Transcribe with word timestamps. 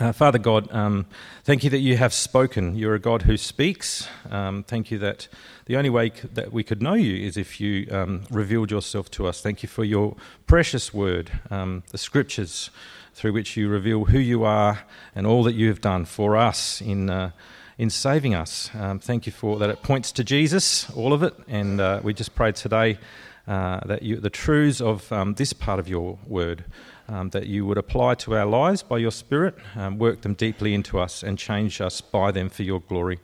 Uh, 0.00 0.12
Father 0.12 0.38
God, 0.38 0.66
um, 0.72 1.04
thank 1.44 1.62
you 1.62 1.68
that 1.68 1.80
you 1.80 1.98
have 1.98 2.14
spoken. 2.14 2.74
You're 2.74 2.94
a 2.94 2.98
God 2.98 3.20
who 3.20 3.36
speaks. 3.36 4.08
Um, 4.30 4.62
thank 4.62 4.90
you 4.90 4.98
that 4.98 5.28
the 5.66 5.76
only 5.76 5.90
way 5.90 6.08
c- 6.08 6.26
that 6.32 6.54
we 6.54 6.64
could 6.64 6.80
know 6.80 6.94
you 6.94 7.22
is 7.22 7.36
if 7.36 7.60
you 7.60 7.86
um, 7.90 8.22
revealed 8.30 8.70
yourself 8.70 9.10
to 9.10 9.26
us. 9.26 9.42
Thank 9.42 9.62
you 9.62 9.68
for 9.68 9.84
your 9.84 10.16
precious 10.46 10.94
word, 10.94 11.30
um, 11.50 11.82
the 11.90 11.98
scriptures 11.98 12.70
through 13.12 13.34
which 13.34 13.58
you 13.58 13.68
reveal 13.68 14.06
who 14.06 14.18
you 14.18 14.42
are 14.42 14.84
and 15.14 15.26
all 15.26 15.42
that 15.42 15.52
you 15.52 15.68
have 15.68 15.82
done 15.82 16.06
for 16.06 16.34
us 16.34 16.80
in, 16.80 17.10
uh, 17.10 17.32
in 17.76 17.90
saving 17.90 18.34
us. 18.34 18.70
Um, 18.74 19.00
thank 19.00 19.26
you 19.26 19.32
for 19.32 19.58
that 19.58 19.68
it 19.68 19.82
points 19.82 20.12
to 20.12 20.24
Jesus, 20.24 20.88
all 20.92 21.12
of 21.12 21.22
it. 21.22 21.34
And 21.46 21.78
uh, 21.78 22.00
we 22.02 22.14
just 22.14 22.34
pray 22.34 22.52
today 22.52 22.98
uh, 23.46 23.80
that 23.84 24.02
you, 24.02 24.16
the 24.16 24.30
truths 24.30 24.80
of 24.80 25.12
um, 25.12 25.34
this 25.34 25.52
part 25.52 25.78
of 25.78 25.88
your 25.88 26.18
word 26.26 26.64
um, 27.10 27.30
that 27.30 27.46
you 27.46 27.66
would 27.66 27.78
apply 27.78 28.14
to 28.14 28.36
our 28.36 28.46
lives 28.46 28.82
by 28.82 28.98
your 28.98 29.10
Spirit, 29.10 29.56
um, 29.74 29.98
work 29.98 30.20
them 30.22 30.34
deeply 30.34 30.74
into 30.74 30.98
us, 30.98 31.22
and 31.22 31.38
change 31.38 31.80
us 31.80 32.00
by 32.00 32.30
them 32.30 32.48
for 32.48 32.62
your 32.62 32.80
glory. 32.80 33.18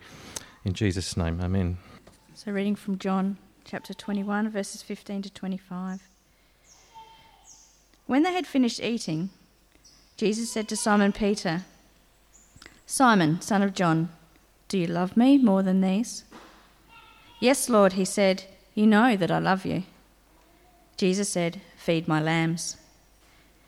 In 0.64 0.72
Jesus' 0.72 1.16
name, 1.16 1.40
amen. 1.40 1.78
So, 2.34 2.50
reading 2.50 2.74
from 2.74 2.98
John 2.98 3.38
chapter 3.64 3.94
21, 3.94 4.50
verses 4.50 4.82
15 4.82 5.22
to 5.22 5.30
25. 5.30 6.02
When 8.06 8.22
they 8.22 8.32
had 8.32 8.46
finished 8.46 8.80
eating, 8.80 9.30
Jesus 10.16 10.50
said 10.50 10.68
to 10.68 10.76
Simon 10.76 11.12
Peter, 11.12 11.62
Simon, 12.86 13.40
son 13.40 13.62
of 13.62 13.74
John, 13.74 14.08
do 14.68 14.78
you 14.78 14.86
love 14.86 15.16
me 15.16 15.38
more 15.38 15.62
than 15.62 15.80
these? 15.80 16.24
Yes, 17.40 17.68
Lord, 17.68 17.92
he 17.92 18.04
said, 18.04 18.44
You 18.74 18.86
know 18.86 19.16
that 19.16 19.30
I 19.30 19.38
love 19.38 19.64
you. 19.64 19.84
Jesus 20.96 21.28
said, 21.28 21.60
Feed 21.76 22.08
my 22.08 22.20
lambs. 22.20 22.76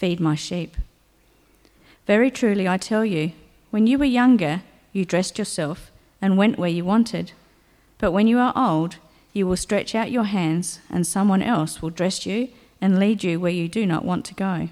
Feed 0.00 0.18
my 0.18 0.34
sheep. 0.34 0.78
Very 2.06 2.30
truly, 2.30 2.66
I 2.66 2.78
tell 2.78 3.04
you, 3.04 3.32
when 3.68 3.86
you 3.86 3.98
were 3.98 4.06
younger, 4.06 4.62
you 4.94 5.04
dressed 5.04 5.38
yourself 5.38 5.90
and 6.22 6.38
went 6.38 6.58
where 6.58 6.70
you 6.70 6.86
wanted. 6.86 7.32
But 7.98 8.12
when 8.12 8.26
you 8.26 8.38
are 8.38 8.54
old, 8.56 8.96
you 9.34 9.46
will 9.46 9.58
stretch 9.58 9.94
out 9.94 10.10
your 10.10 10.24
hands, 10.24 10.80
and 10.88 11.06
someone 11.06 11.42
else 11.42 11.82
will 11.82 11.90
dress 11.90 12.24
you 12.24 12.48
and 12.80 12.98
lead 12.98 13.22
you 13.22 13.38
where 13.38 13.52
you 13.52 13.68
do 13.68 13.84
not 13.84 14.02
want 14.02 14.24
to 14.24 14.34
go. 14.34 14.70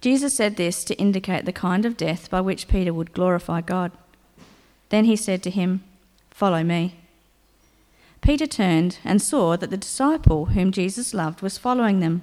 Jesus 0.00 0.32
said 0.32 0.56
this 0.56 0.82
to 0.84 0.94
indicate 0.94 1.44
the 1.44 1.52
kind 1.52 1.84
of 1.84 1.98
death 1.98 2.30
by 2.30 2.40
which 2.40 2.68
Peter 2.68 2.94
would 2.94 3.12
glorify 3.12 3.60
God. 3.60 3.92
Then 4.88 5.04
he 5.04 5.14
said 5.14 5.42
to 5.42 5.50
him, 5.50 5.84
Follow 6.30 6.64
me. 6.64 6.94
Peter 8.22 8.46
turned 8.46 8.96
and 9.04 9.20
saw 9.20 9.58
that 9.58 9.68
the 9.68 9.76
disciple 9.76 10.46
whom 10.46 10.72
Jesus 10.72 11.12
loved 11.12 11.42
was 11.42 11.58
following 11.58 12.00
them. 12.00 12.22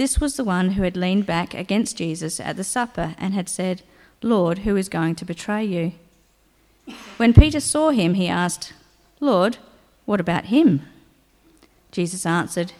This 0.00 0.18
was 0.18 0.36
the 0.36 0.44
one 0.44 0.70
who 0.70 0.82
had 0.82 0.96
leaned 0.96 1.26
back 1.26 1.52
against 1.52 1.98
Jesus 1.98 2.40
at 2.40 2.56
the 2.56 2.64
supper 2.64 3.14
and 3.18 3.34
had 3.34 3.50
said, 3.50 3.82
Lord, 4.22 4.60
who 4.60 4.74
is 4.74 4.88
going 4.88 5.14
to 5.16 5.26
betray 5.26 5.62
you? 5.62 5.92
When 7.18 7.34
Peter 7.34 7.60
saw 7.60 7.90
him, 7.90 8.14
he 8.14 8.26
asked, 8.26 8.72
Lord, 9.20 9.58
what 10.06 10.18
about 10.18 10.46
him? 10.46 10.86
Jesus 11.92 12.24
answered, 12.24 12.72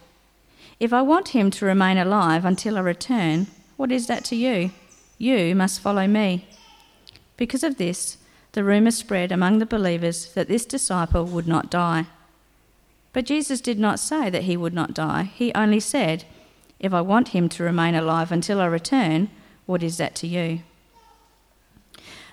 If 0.80 0.94
I 0.94 1.02
want 1.02 1.36
him 1.36 1.50
to 1.50 1.66
remain 1.66 1.98
alive 1.98 2.46
until 2.46 2.78
I 2.78 2.80
return, 2.80 3.48
what 3.76 3.92
is 3.92 4.06
that 4.06 4.24
to 4.24 4.34
you? 4.34 4.70
You 5.18 5.54
must 5.54 5.82
follow 5.82 6.06
me. 6.06 6.46
Because 7.36 7.62
of 7.62 7.76
this, 7.76 8.16
the 8.52 8.64
rumour 8.64 8.92
spread 8.92 9.30
among 9.30 9.58
the 9.58 9.66
believers 9.66 10.32
that 10.32 10.48
this 10.48 10.64
disciple 10.64 11.26
would 11.26 11.46
not 11.46 11.70
die. 11.70 12.06
But 13.12 13.26
Jesus 13.26 13.60
did 13.60 13.78
not 13.78 14.00
say 14.00 14.30
that 14.30 14.44
he 14.44 14.56
would 14.56 14.72
not 14.72 14.94
die. 14.94 15.24
He 15.24 15.52
only 15.54 15.80
said, 15.80 16.24
If 16.80 16.94
I 16.94 17.02
want 17.02 17.28
him 17.28 17.48
to 17.50 17.62
remain 17.62 17.94
alive 17.94 18.32
until 18.32 18.60
I 18.60 18.66
return, 18.66 19.28
what 19.66 19.82
is 19.82 19.98
that 19.98 20.14
to 20.16 20.26
you? 20.26 20.60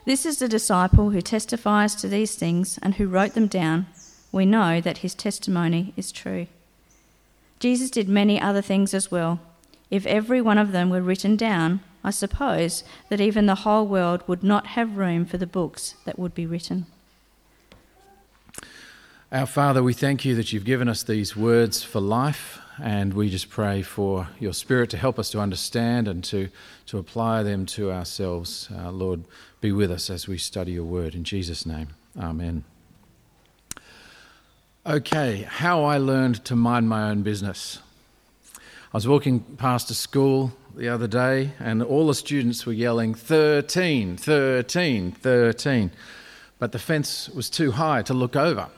This 0.06 0.26
is 0.26 0.40
the 0.40 0.48
disciple 0.48 1.10
who 1.10 1.22
testifies 1.22 1.94
to 1.96 2.08
these 2.08 2.36
things 2.36 2.80
and 2.82 2.96
who 2.96 3.08
wrote 3.08 3.34
them 3.34 3.48
down. 3.48 3.88
We 4.32 4.46
know 4.46 4.80
that 4.80 5.00
his 5.00 5.14
testimony 5.14 5.94
is 5.98 6.14
true. 6.14 6.48
Jesus 7.60 7.90
did 7.90 8.08
many 8.08 8.40
other 8.40 8.62
things 8.62 8.94
as 8.94 9.12
well. 9.12 9.42
If 9.92 10.06
every 10.06 10.42
one 10.42 10.58
of 10.58 10.72
them 10.72 10.90
were 10.90 11.02
written 11.02 11.36
down, 11.36 11.82
I 12.04 12.12
suppose 12.12 12.86
that 13.10 13.20
even 13.20 13.48
the 13.48 13.56
whole 13.56 13.86
world 13.86 14.24
would 14.28 14.44
not 14.44 14.68
have 14.68 14.96
room 14.96 15.26
for 15.26 15.38
the 15.38 15.46
books 15.46 15.96
that 16.06 16.18
would 16.18 16.34
be 16.34 16.46
written. 16.46 16.86
Our 19.30 19.46
Father, 19.46 19.84
we 19.84 19.94
thank 19.94 20.24
you 20.24 20.36
that 20.36 20.54
you've 20.54 20.64
given 20.64 20.88
us 20.88 21.04
these 21.04 21.36
words 21.36 21.84
for 21.84 22.00
life, 22.00 22.62
and 22.82 23.14
we 23.14 23.30
just 23.30 23.50
pray 23.50 23.82
for 23.82 24.28
your 24.40 24.54
Spirit 24.54 24.90
to 24.92 24.98
help 24.98 25.18
us 25.18 25.30
to 25.32 25.40
understand 25.40 26.08
and 26.08 26.24
to, 26.26 26.50
to 26.88 26.98
apply 26.98 27.44
them 27.44 27.66
to 27.68 27.92
ourselves. 27.92 28.70
Uh, 28.74 28.92
Lord, 28.92 29.24
be 29.62 29.72
with 29.72 29.92
us 29.92 30.10
as 30.10 30.28
we 30.28 30.38
study 30.38 30.74
your 30.74 30.84
word. 30.84 31.16
In 31.16 31.24
Jesus' 31.24 31.66
name, 31.66 31.90
amen. 32.20 32.64
Okay, 34.86 35.48
how 35.50 35.84
I 35.84 35.98
learned 35.98 36.46
to 36.46 36.56
mind 36.56 36.88
my 36.88 37.10
own 37.10 37.22
business. 37.24 37.80
I 38.56 38.98
was 38.98 39.08
walking 39.08 39.42
past 39.42 39.92
a 39.92 39.94
school 39.94 40.54
the 40.76 40.88
other 40.88 41.08
day, 41.08 41.52
and 41.60 41.84
all 41.84 42.08
the 42.08 42.16
students 42.16 42.66
were 42.66 42.74
yelling, 42.74 43.14
13, 43.14 44.16
13, 44.16 45.12
13. 45.12 45.92
But 46.60 46.72
the 46.72 46.80
fence 46.80 47.30
was 47.30 47.50
too 47.50 47.72
high 47.72 48.02
to 48.04 48.14
look 48.14 48.36
over. 48.36 48.70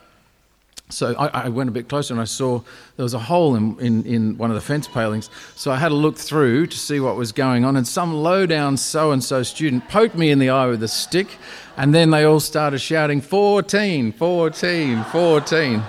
So 0.90 1.14
I, 1.16 1.44
I, 1.44 1.48
went 1.48 1.68
a 1.68 1.72
bit 1.72 1.88
closer 1.88 2.12
and 2.12 2.20
I 2.20 2.24
saw 2.24 2.60
there 2.96 3.04
was 3.04 3.14
a 3.14 3.18
hole 3.18 3.54
in, 3.54 3.78
in, 3.80 4.04
in, 4.04 4.36
one 4.38 4.50
of 4.50 4.54
the 4.54 4.60
fence 4.60 4.88
palings. 4.88 5.30
So 5.54 5.70
I 5.70 5.76
had 5.76 5.92
a 5.92 5.94
look 5.94 6.16
through 6.16 6.66
to 6.66 6.76
see 6.76 7.00
what 7.00 7.16
was 7.16 7.32
going 7.32 7.64
on, 7.64 7.76
and 7.76 7.86
some 7.86 8.12
low 8.12 8.46
down 8.46 8.76
so 8.76 9.12
and 9.12 9.22
so 9.22 9.42
student 9.42 9.88
poked 9.88 10.14
me 10.14 10.30
in 10.30 10.38
the 10.38 10.50
eye 10.50 10.66
with 10.66 10.82
a 10.82 10.88
stick, 10.88 11.38
and 11.76 11.94
then 11.94 12.10
they 12.10 12.24
all 12.24 12.40
started 12.40 12.80
shouting, 12.80 13.20
14, 13.20 14.12
14, 14.12 15.04
14. 15.04 15.82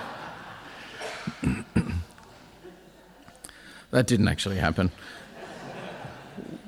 that 3.90 4.06
didn't 4.06 4.28
actually 4.28 4.56
happen. 4.56 4.90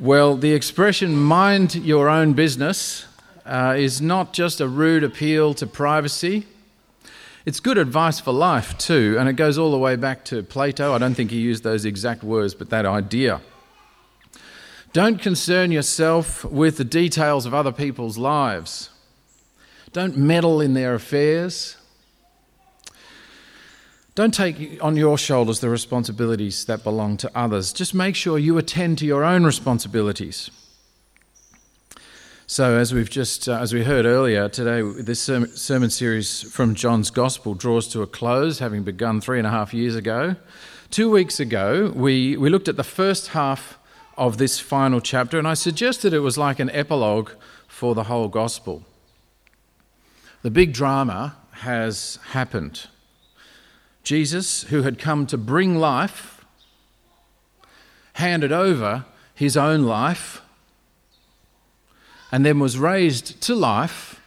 Well, 0.00 0.36
the 0.36 0.52
expression 0.52 1.16
mind 1.16 1.74
your 1.76 2.08
own 2.08 2.32
business 2.32 3.06
uh, 3.46 3.74
is 3.76 4.00
not 4.00 4.32
just 4.32 4.60
a 4.60 4.68
rude 4.68 5.04
appeal 5.04 5.54
to 5.54 5.66
privacy. 5.66 6.46
It's 7.46 7.60
good 7.60 7.76
advice 7.76 8.20
for 8.20 8.32
life 8.32 8.78
too, 8.78 9.16
and 9.18 9.28
it 9.28 9.34
goes 9.34 9.58
all 9.58 9.70
the 9.70 9.78
way 9.78 9.96
back 9.96 10.24
to 10.26 10.42
Plato. 10.42 10.94
I 10.94 10.98
don't 10.98 11.14
think 11.14 11.30
he 11.30 11.40
used 11.40 11.62
those 11.62 11.84
exact 11.84 12.24
words, 12.24 12.54
but 12.54 12.70
that 12.70 12.86
idea. 12.86 13.42
Don't 14.94 15.20
concern 15.20 15.70
yourself 15.70 16.44
with 16.46 16.78
the 16.78 16.84
details 16.84 17.44
of 17.44 17.52
other 17.52 17.72
people's 17.72 18.16
lives. 18.16 18.88
Don't 19.92 20.16
meddle 20.16 20.60
in 20.62 20.72
their 20.72 20.94
affairs. 20.94 21.76
Don't 24.14 24.32
take 24.32 24.82
on 24.82 24.96
your 24.96 25.18
shoulders 25.18 25.60
the 25.60 25.68
responsibilities 25.68 26.64
that 26.64 26.82
belong 26.82 27.16
to 27.18 27.30
others. 27.34 27.72
Just 27.72 27.92
make 27.92 28.14
sure 28.16 28.38
you 28.38 28.56
attend 28.56 28.96
to 28.98 29.06
your 29.06 29.22
own 29.22 29.44
responsibilities. 29.44 30.50
So, 32.46 32.76
as 32.76 32.92
we've 32.92 33.08
just, 33.08 33.48
uh, 33.48 33.58
as 33.58 33.72
we 33.72 33.84
heard 33.84 34.04
earlier 34.04 34.50
today, 34.50 34.82
this 34.82 35.18
sermon 35.18 35.88
series 35.88 36.42
from 36.42 36.74
John's 36.74 37.10
Gospel 37.10 37.54
draws 37.54 37.88
to 37.88 38.02
a 38.02 38.06
close, 38.06 38.58
having 38.58 38.82
begun 38.82 39.22
three 39.22 39.38
and 39.38 39.46
a 39.46 39.50
half 39.50 39.72
years 39.72 39.96
ago. 39.96 40.36
Two 40.90 41.10
weeks 41.10 41.40
ago, 41.40 41.90
we, 41.96 42.36
we 42.36 42.50
looked 42.50 42.68
at 42.68 42.76
the 42.76 42.84
first 42.84 43.28
half 43.28 43.78
of 44.18 44.36
this 44.36 44.60
final 44.60 45.00
chapter, 45.00 45.38
and 45.38 45.48
I 45.48 45.54
suggested 45.54 46.12
it 46.12 46.18
was 46.18 46.36
like 46.36 46.60
an 46.60 46.68
epilogue 46.68 47.30
for 47.66 47.94
the 47.94 48.04
whole 48.04 48.28
Gospel. 48.28 48.82
The 50.42 50.50
big 50.50 50.74
drama 50.74 51.36
has 51.52 52.18
happened. 52.32 52.88
Jesus, 54.02 54.64
who 54.64 54.82
had 54.82 54.98
come 54.98 55.26
to 55.28 55.38
bring 55.38 55.76
life, 55.76 56.44
handed 58.12 58.52
over 58.52 59.06
his 59.34 59.56
own 59.56 59.84
life 59.84 60.42
and 62.34 62.44
then 62.44 62.58
was 62.58 62.76
raised 62.76 63.40
to 63.40 63.54
life, 63.54 64.20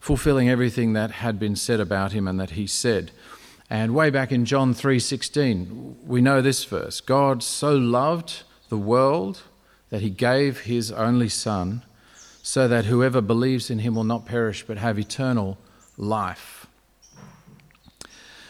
fulfilling 0.00 0.48
everything 0.48 0.94
that 0.94 1.10
had 1.10 1.38
been 1.38 1.54
said 1.54 1.78
about 1.78 2.12
him 2.12 2.26
and 2.26 2.40
that 2.40 2.52
he 2.52 2.66
said. 2.66 3.10
And 3.68 3.94
way 3.94 4.08
back 4.08 4.32
in 4.32 4.46
John 4.46 4.72
3:16, 4.72 5.98
we 6.06 6.22
know 6.22 6.40
this 6.40 6.64
verse, 6.64 7.02
God 7.02 7.42
so 7.42 7.76
loved 7.76 8.44
the 8.70 8.78
world 8.78 9.42
that 9.90 10.00
he 10.00 10.08
gave 10.08 10.60
his 10.60 10.90
only 10.90 11.28
Son 11.28 11.82
so 12.42 12.66
that 12.68 12.86
whoever 12.86 13.20
believes 13.20 13.68
in 13.68 13.80
him 13.80 13.94
will 13.94 14.02
not 14.02 14.24
perish 14.24 14.64
but 14.66 14.78
have 14.78 14.98
eternal 14.98 15.58
life. 15.98 16.66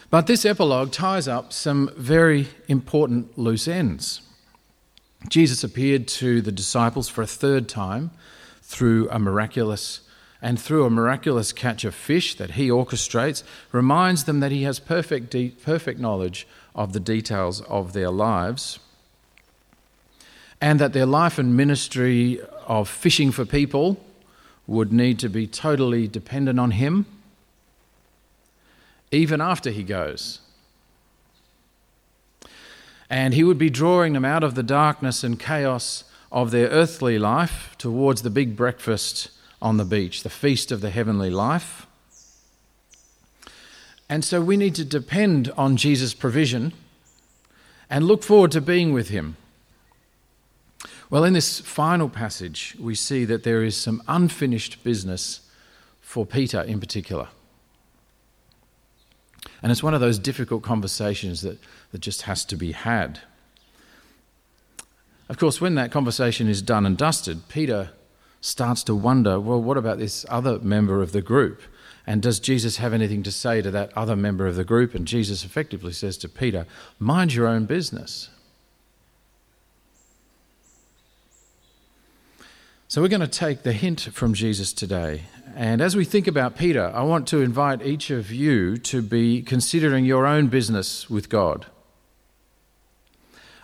But 0.09 0.27
this 0.27 0.45
epilogue 0.45 0.93
ties 0.93 1.27
up 1.27 1.51
some 1.51 1.91
very 1.97 2.47
important 2.69 3.37
loose 3.37 3.67
ends. 3.67 4.21
Jesus 5.29 5.63
appeared 5.63 6.07
to 6.07 6.41
the 6.41 6.51
disciples 6.51 7.09
for 7.09 7.21
a 7.21 7.27
third 7.27 7.69
time 7.69 8.11
through 8.61 9.09
a 9.09 9.19
miraculous 9.19 10.01
and 10.41 10.59
through 10.59 10.85
a 10.85 10.89
miraculous 10.89 11.53
catch 11.53 11.85
of 11.85 11.95
fish 11.95 12.35
that 12.35 12.51
he 12.51 12.69
orchestrates 12.69 13.43
reminds 13.71 14.25
them 14.25 14.41
that 14.41 14.51
he 14.51 14.63
has 14.63 14.79
perfect 14.79 15.29
de- 15.29 15.49
perfect 15.49 15.99
knowledge 15.99 16.45
of 16.75 16.91
the 16.91 16.99
details 16.99 17.61
of 17.61 17.93
their 17.93 18.09
lives 18.09 18.79
and 20.63 20.79
that 20.79 20.93
their 20.93 21.05
life 21.05 21.37
and 21.37 21.57
ministry 21.57 22.39
of 22.67 22.87
fishing 22.87 23.31
for 23.31 23.43
people 23.43 24.01
would 24.65 24.93
need 24.93 25.19
to 25.19 25.27
be 25.27 25.45
totally 25.45 26.07
dependent 26.07 26.57
on 26.57 26.71
Him, 26.71 27.05
even 29.11 29.41
after 29.41 29.71
He 29.71 29.83
goes. 29.83 30.39
And 33.09 33.33
He 33.33 33.43
would 33.43 33.57
be 33.57 33.69
drawing 33.69 34.13
them 34.13 34.25
out 34.25 34.43
of 34.43 34.55
the 34.55 34.63
darkness 34.63 35.23
and 35.23 35.39
chaos 35.39 36.03
of 36.31 36.51
their 36.51 36.67
earthly 36.69 37.19
life 37.19 37.75
towards 37.77 38.23
the 38.23 38.29
big 38.29 38.55
breakfast 38.55 39.29
on 39.61 39.77
the 39.77 39.85
beach, 39.85 40.23
the 40.23 40.29
feast 40.29 40.71
of 40.71 40.81
the 40.81 40.89
heavenly 40.89 41.29
life. 41.29 41.85
And 44.09 44.25
so 44.25 44.41
we 44.41 44.57
need 44.57 44.75
to 44.75 44.85
depend 44.85 45.51
on 45.57 45.77
Jesus' 45.77 46.13
provision 46.13 46.73
and 47.89 48.05
look 48.05 48.23
forward 48.23 48.51
to 48.51 48.61
being 48.61 48.93
with 48.93 49.09
Him. 49.09 49.37
Well, 51.09 51.23
in 51.23 51.33
this 51.33 51.59
final 51.59 52.09
passage, 52.09 52.75
we 52.79 52.95
see 52.95 53.23
that 53.25 53.43
there 53.43 53.63
is 53.63 53.77
some 53.77 54.01
unfinished 54.07 54.83
business 54.83 55.41
for 56.01 56.25
Peter 56.25 56.61
in 56.61 56.79
particular. 56.79 57.27
And 59.63 59.71
it's 59.71 59.81
one 59.81 59.93
of 59.93 60.01
those 60.01 60.19
difficult 60.19 60.61
conversations 60.61 61.41
that, 61.41 61.57
that 61.91 62.01
just 62.01 62.23
has 62.23 62.43
to 62.45 62.57
be 62.57 62.73
had. 62.73 63.21
Of 65.29 65.37
course, 65.37 65.61
when 65.61 65.75
that 65.75 65.91
conversation 65.91 66.49
is 66.49 66.61
done 66.61 66.85
and 66.85 66.97
dusted, 66.97 67.47
Peter 67.47 67.91
starts 68.41 68.83
to 68.83 68.93
wonder 68.93 69.39
well, 69.39 69.61
what 69.61 69.77
about 69.77 69.97
this 69.97 70.25
other 70.29 70.59
member 70.59 71.01
of 71.01 71.13
the 71.13 71.21
group? 71.21 71.61
And 72.05 72.21
does 72.21 72.41
Jesus 72.41 72.77
have 72.77 72.93
anything 72.93 73.23
to 73.23 73.31
say 73.31 73.61
to 73.61 73.71
that 73.71 73.97
other 73.97 74.17
member 74.17 74.45
of 74.45 74.57
the 74.57 74.65
group? 74.65 74.93
And 74.93 75.07
Jesus 75.07 75.45
effectively 75.45 75.93
says 75.93 76.17
to 76.17 76.29
Peter, 76.29 76.65
Mind 76.99 77.33
your 77.33 77.47
own 77.47 77.63
business. 77.65 78.29
So 82.89 83.01
we're 83.01 83.07
going 83.07 83.21
to 83.21 83.27
take 83.27 83.63
the 83.63 83.73
hint 83.73 84.01
from 84.01 84.33
Jesus 84.33 84.73
today. 84.73 85.23
And 85.55 85.81
as 85.81 85.95
we 85.95 86.03
think 86.03 86.27
about 86.27 86.57
Peter, 86.57 86.91
I 86.95 87.03
want 87.03 87.27
to 87.27 87.41
invite 87.41 87.85
each 87.85 88.09
of 88.09 88.31
you 88.31 88.77
to 88.77 89.03
be 89.03 89.43
considering 89.43 90.03
your 90.03 90.25
own 90.25 90.47
business 90.47 91.11
with 91.11 91.29
God. 91.29 91.67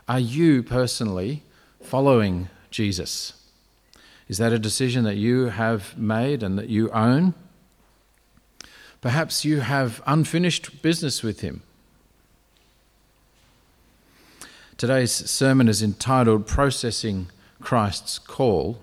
Are 0.08 0.20
you 0.20 0.62
personally 0.62 1.44
following 1.82 2.50
Jesus? 2.70 3.34
Is 4.28 4.38
that 4.38 4.54
a 4.54 4.60
decision 4.60 5.04
that 5.06 5.18
you 5.18 5.46
have 5.46 5.98
made 5.98 6.44
and 6.44 6.60
that 6.60 6.70
you 6.70 6.92
own? 6.92 7.34
Perhaps 9.02 9.44
you 9.44 9.62
have 9.62 10.04
unfinished 10.06 10.84
business 10.84 11.24
with 11.24 11.42
him. 11.42 11.64
Today's 14.78 15.12
sermon 15.12 15.68
is 15.68 15.82
entitled 15.82 16.46
Processing 16.46 17.28
Christ's 17.60 18.20
Call. 18.20 18.78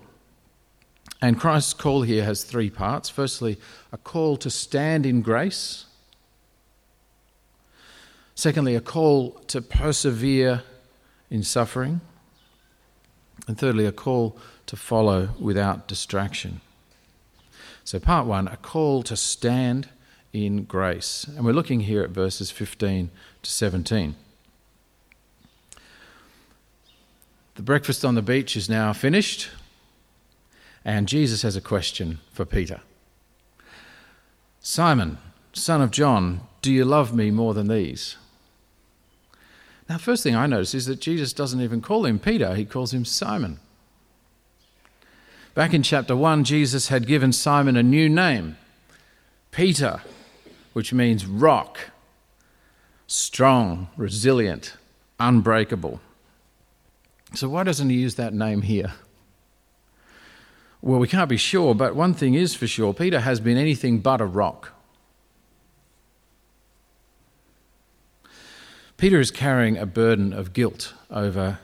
And 1.21 1.39
Christ's 1.39 1.73
call 1.73 2.03
here 2.03 2.23
has 2.23 2.43
three 2.43 2.69
parts. 2.69 3.09
Firstly, 3.09 3.57
a 3.91 3.97
call 3.97 4.37
to 4.37 4.49
stand 4.49 5.05
in 5.05 5.21
grace. 5.21 5.85
Secondly, 8.35 8.75
a 8.75 8.81
call 8.81 9.31
to 9.47 9.61
persevere 9.61 10.61
in 11.31 11.41
suffering. 11.41 12.01
And 13.47 13.57
thirdly, 13.57 13.85
a 13.85 13.91
call 13.91 14.37
to 14.67 14.75
follow 14.75 15.29
without 15.39 15.87
distraction. 15.87 16.61
So, 17.83 17.99
part 17.99 18.27
one, 18.27 18.47
a 18.47 18.57
call 18.57 19.01
to 19.03 19.15
stand 19.15 19.89
in 20.33 20.65
grace. 20.65 21.25
And 21.35 21.45
we're 21.45 21.53
looking 21.53 21.81
here 21.81 22.03
at 22.03 22.11
verses 22.11 22.51
15 22.51 23.09
to 23.41 23.49
17. 23.49 24.15
The 27.55 27.61
breakfast 27.63 28.05
on 28.05 28.13
the 28.13 28.21
beach 28.21 28.55
is 28.55 28.69
now 28.69 28.93
finished. 28.93 29.49
And 30.87 31.09
Jesus 31.09 31.41
has 31.41 31.57
a 31.57 31.61
question 31.61 32.19
for 32.31 32.45
Peter 32.45 32.79
Simon, 34.61 35.17
son 35.51 35.81
of 35.81 35.91
John, 35.91 36.41
do 36.61 36.71
you 36.71 36.85
love 36.85 37.13
me 37.13 37.29
more 37.29 37.53
than 37.53 37.67
these? 37.67 38.15
Now, 39.89 39.97
first 39.97 40.23
thing 40.23 40.35
I 40.35 40.47
notice 40.47 40.73
is 40.73 40.85
that 40.85 41.01
Jesus 41.01 41.33
doesn't 41.33 41.61
even 41.61 41.81
call 41.81 42.05
him 42.05 42.19
Peter, 42.19 42.55
he 42.55 42.63
calls 42.63 42.93
him 42.93 43.03
Simon. 43.03 43.59
Back 45.53 45.73
in 45.73 45.83
chapter 45.83 46.15
1, 46.15 46.45
Jesus 46.45 46.87
had 46.87 47.05
given 47.05 47.33
Simon 47.33 47.75
a 47.75 47.83
new 47.83 48.07
name, 48.07 48.57
Peter, 49.51 50.01
which 50.71 50.93
means 50.93 51.25
rock, 51.25 51.79
strong, 53.07 53.89
resilient, 53.97 54.75
unbreakable. 55.19 55.99
So, 57.33 57.49
why 57.49 57.63
doesn't 57.63 57.89
he 57.89 57.97
use 57.97 58.15
that 58.15 58.33
name 58.33 58.61
here? 58.61 58.93
Well, 60.81 60.99
we 60.99 61.07
can't 61.07 61.29
be 61.29 61.37
sure, 61.37 61.73
but 61.73 61.95
one 61.95 62.13
thing 62.13 62.33
is 62.33 62.55
for 62.55 62.67
sure 62.67 62.93
Peter 62.93 63.21
has 63.21 63.39
been 63.39 63.57
anything 63.57 63.99
but 63.99 64.21
a 64.21 64.25
rock. 64.25 64.73
Peter 68.97 69.19
is 69.19 69.29
carrying 69.29 69.77
a 69.77 69.85
burden 69.85 70.33
of 70.33 70.53
guilt 70.53 70.93
over 71.11 71.59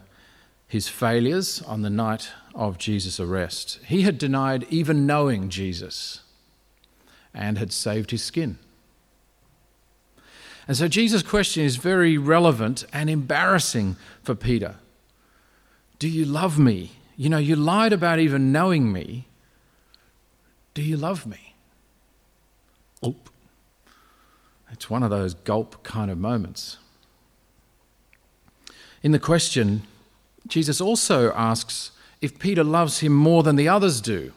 his 0.68 0.88
failures 0.88 1.62
on 1.64 1.82
the 1.82 1.90
night 1.90 2.30
of 2.54 2.78
Jesus' 2.78 3.20
arrest. 3.20 3.80
He 3.88 4.04
had 4.04 4.18
denied 4.18 4.66
even 4.70 5.08
knowing 5.08 5.50
Jesus 5.50 6.22
and 7.34 7.58
had 7.58 7.72
saved 7.72 8.12
his 8.12 8.24
skin. 8.24 8.58
And 10.68 10.78
so 10.78 10.88
Jesus' 10.88 11.24
question 11.24 11.64
is 11.64 11.76
very 11.76 12.18
relevant 12.18 12.86
and 12.94 13.10
embarrassing 13.10 13.98
for 14.22 14.36
Peter. 14.36 14.76
Do 16.00 16.08
you 16.08 16.26
love 16.26 16.58
me? 16.58 16.92
You 17.16 17.30
know, 17.30 17.38
you 17.38 17.56
lied 17.56 17.94
about 17.94 18.20
even 18.20 18.52
knowing 18.52 18.92
me. 18.92 19.28
Do 20.74 20.82
you 20.82 20.98
love 20.98 21.26
me? 21.26 21.56
Oop. 23.06 23.30
It's 24.72 24.90
one 24.90 25.04
of 25.04 25.10
those 25.10 25.34
gulp 25.34 25.84
kind 25.84 26.10
of 26.10 26.18
moments. 26.18 26.78
In 29.04 29.12
the 29.12 29.20
question, 29.20 29.84
Jesus 30.48 30.82
also 30.82 31.32
asks 31.34 31.92
if 32.22 32.40
Peter 32.40 32.64
loves 32.64 33.00
him 33.00 33.14
more 33.14 33.44
than 33.44 33.56
the 33.56 33.68
others 33.68 34.02
do. 34.02 34.32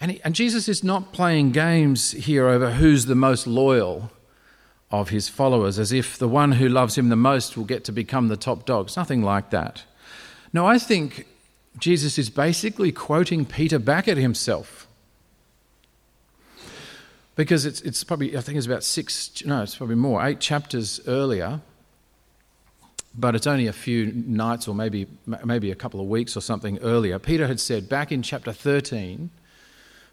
And, 0.00 0.10
he, 0.10 0.20
and 0.24 0.34
Jesus 0.34 0.68
is 0.68 0.82
not 0.82 1.12
playing 1.12 1.52
games 1.52 2.12
here 2.12 2.48
over 2.48 2.72
who's 2.72 3.06
the 3.06 3.14
most 3.14 3.46
loyal 3.46 4.10
of 4.90 5.10
his 5.10 5.28
followers, 5.28 5.78
as 5.78 5.92
if 5.92 6.18
the 6.18 6.28
one 6.28 6.52
who 6.52 6.68
loves 6.68 6.98
him 6.98 7.08
the 7.08 7.16
most 7.16 7.56
will 7.56 7.64
get 7.64 7.84
to 7.84 7.92
become 7.92 8.28
the 8.28 8.36
top 8.36 8.64
dog. 8.64 8.86
It's 8.86 8.96
nothing 8.96 9.22
like 9.22 9.50
that. 9.50 9.84
No, 10.54 10.66
I 10.66 10.78
think 10.78 11.26
Jesus 11.78 12.16
is 12.16 12.30
basically 12.30 12.92
quoting 12.92 13.44
Peter 13.44 13.80
back 13.80 14.06
at 14.06 14.16
himself. 14.16 14.86
Because 17.34 17.66
it's, 17.66 17.80
it's 17.80 18.04
probably, 18.04 18.38
I 18.38 18.40
think 18.40 18.56
it's 18.56 18.66
about 18.66 18.84
six, 18.84 19.44
no, 19.44 19.64
it's 19.64 19.74
probably 19.74 19.96
more, 19.96 20.24
eight 20.24 20.38
chapters 20.38 21.00
earlier, 21.08 21.60
but 23.16 23.34
it's 23.34 23.48
only 23.48 23.66
a 23.66 23.72
few 23.72 24.12
nights 24.12 24.68
or 24.68 24.76
maybe, 24.76 25.08
maybe 25.44 25.72
a 25.72 25.74
couple 25.74 25.98
of 25.98 26.06
weeks 26.06 26.36
or 26.36 26.40
something 26.40 26.78
earlier. 26.78 27.18
Peter 27.18 27.48
had 27.48 27.58
said 27.58 27.88
back 27.88 28.12
in 28.12 28.22
chapter 28.22 28.52
13, 28.52 29.30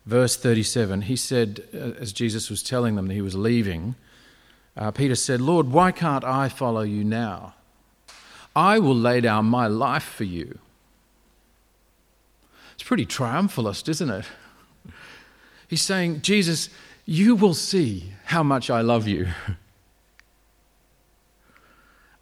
verse 0.07 0.35
37, 0.35 1.03
he 1.03 1.15
said, 1.15 1.63
uh, 1.71 2.01
as 2.01 2.11
Jesus 2.11 2.49
was 2.49 2.63
telling 2.63 2.95
them 2.95 3.07
that 3.09 3.13
he 3.13 3.21
was 3.21 3.35
leaving, 3.35 3.93
uh, 4.75 4.89
Peter 4.89 5.13
said, 5.13 5.39
Lord, 5.39 5.67
why 5.67 5.91
can't 5.91 6.23
I 6.23 6.49
follow 6.49 6.81
you 6.81 7.03
now? 7.03 7.53
I 8.55 8.79
will 8.79 8.95
lay 8.95 9.21
down 9.21 9.45
my 9.45 9.67
life 9.67 10.03
for 10.03 10.23
you. 10.23 10.59
It's 12.73 12.83
pretty 12.83 13.05
triumphalist, 13.05 13.87
isn't 13.87 14.09
it? 14.09 14.25
He's 15.67 15.81
saying, 15.81 16.21
Jesus, 16.21 16.69
you 17.05 17.35
will 17.35 17.53
see 17.53 18.11
how 18.25 18.43
much 18.43 18.69
I 18.69 18.81
love 18.81 19.07
you. 19.07 19.27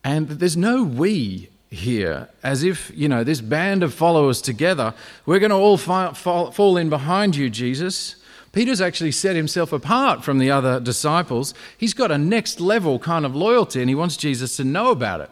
And 0.03 0.27
there's 0.27 0.57
no 0.57 0.83
we 0.83 1.49
here, 1.69 2.29
as 2.43 2.63
if, 2.63 2.91
you 2.95 3.07
know, 3.07 3.23
this 3.23 3.41
band 3.41 3.83
of 3.83 3.93
followers 3.93 4.41
together, 4.41 4.93
we're 5.25 5.39
going 5.39 5.51
to 5.51 5.55
all 5.55 5.77
fa- 5.77 6.13
fall 6.13 6.77
in 6.77 6.89
behind 6.89 7.35
you, 7.35 7.49
Jesus. 7.49 8.15
Peter's 8.51 8.81
actually 8.81 9.11
set 9.11 9.35
himself 9.35 9.71
apart 9.71 10.23
from 10.23 10.39
the 10.39 10.49
other 10.49 10.79
disciples. 10.79 11.53
He's 11.77 11.93
got 11.93 12.11
a 12.11 12.17
next 12.17 12.59
level 12.59 12.97
kind 12.99 13.25
of 13.25 13.35
loyalty, 13.35 13.81
and 13.81 13.89
he 13.89 13.95
wants 13.95 14.17
Jesus 14.17 14.57
to 14.57 14.63
know 14.63 14.91
about 14.91 15.21
it 15.21 15.29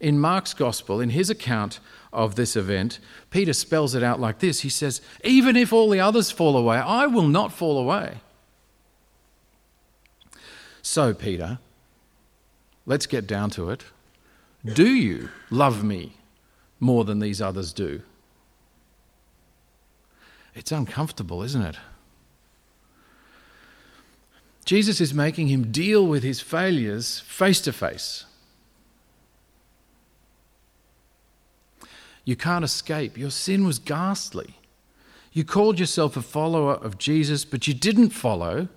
in 0.00 0.18
Mark's 0.18 0.54
gospel, 0.54 1.00
in 1.00 1.10
his 1.10 1.28
account 1.28 1.78
of 2.12 2.34
this 2.34 2.56
event, 2.56 2.98
Peter 3.30 3.52
spells 3.52 3.94
it 3.94 4.02
out 4.02 4.18
like 4.18 4.38
this 4.38 4.60
He 4.60 4.68
says, 4.68 5.00
Even 5.22 5.56
if 5.56 5.72
all 5.72 5.90
the 5.90 6.00
others 6.00 6.30
fall 6.30 6.56
away, 6.56 6.78
I 6.78 7.06
will 7.06 7.28
not 7.28 7.52
fall 7.52 7.78
away. 7.78 8.18
So, 10.82 11.12
Peter, 11.12 11.58
let's 12.86 13.06
get 13.06 13.26
down 13.26 13.50
to 13.50 13.70
it. 13.70 13.84
Do 14.64 14.88
you 14.88 15.28
love 15.50 15.84
me 15.84 16.14
more 16.80 17.04
than 17.04 17.18
these 17.18 17.40
others 17.40 17.72
do? 17.72 18.02
It's 20.54 20.72
uncomfortable, 20.72 21.42
isn't 21.42 21.62
it? 21.62 21.76
Jesus 24.64 25.00
is 25.00 25.14
making 25.14 25.48
him 25.48 25.70
deal 25.70 26.06
with 26.06 26.22
his 26.22 26.40
failures 26.40 27.20
face 27.20 27.60
to 27.62 27.72
face. 27.72 28.24
You 32.24 32.36
can't 32.36 32.64
escape. 32.64 33.16
Your 33.16 33.30
sin 33.30 33.64
was 33.64 33.78
ghastly. 33.78 34.56
You 35.32 35.44
called 35.44 35.78
yourself 35.78 36.16
a 36.16 36.22
follower 36.22 36.74
of 36.74 36.98
Jesus, 36.98 37.44
but 37.44 37.68
you 37.68 37.74
didn't 37.74 38.10
follow. 38.10 38.68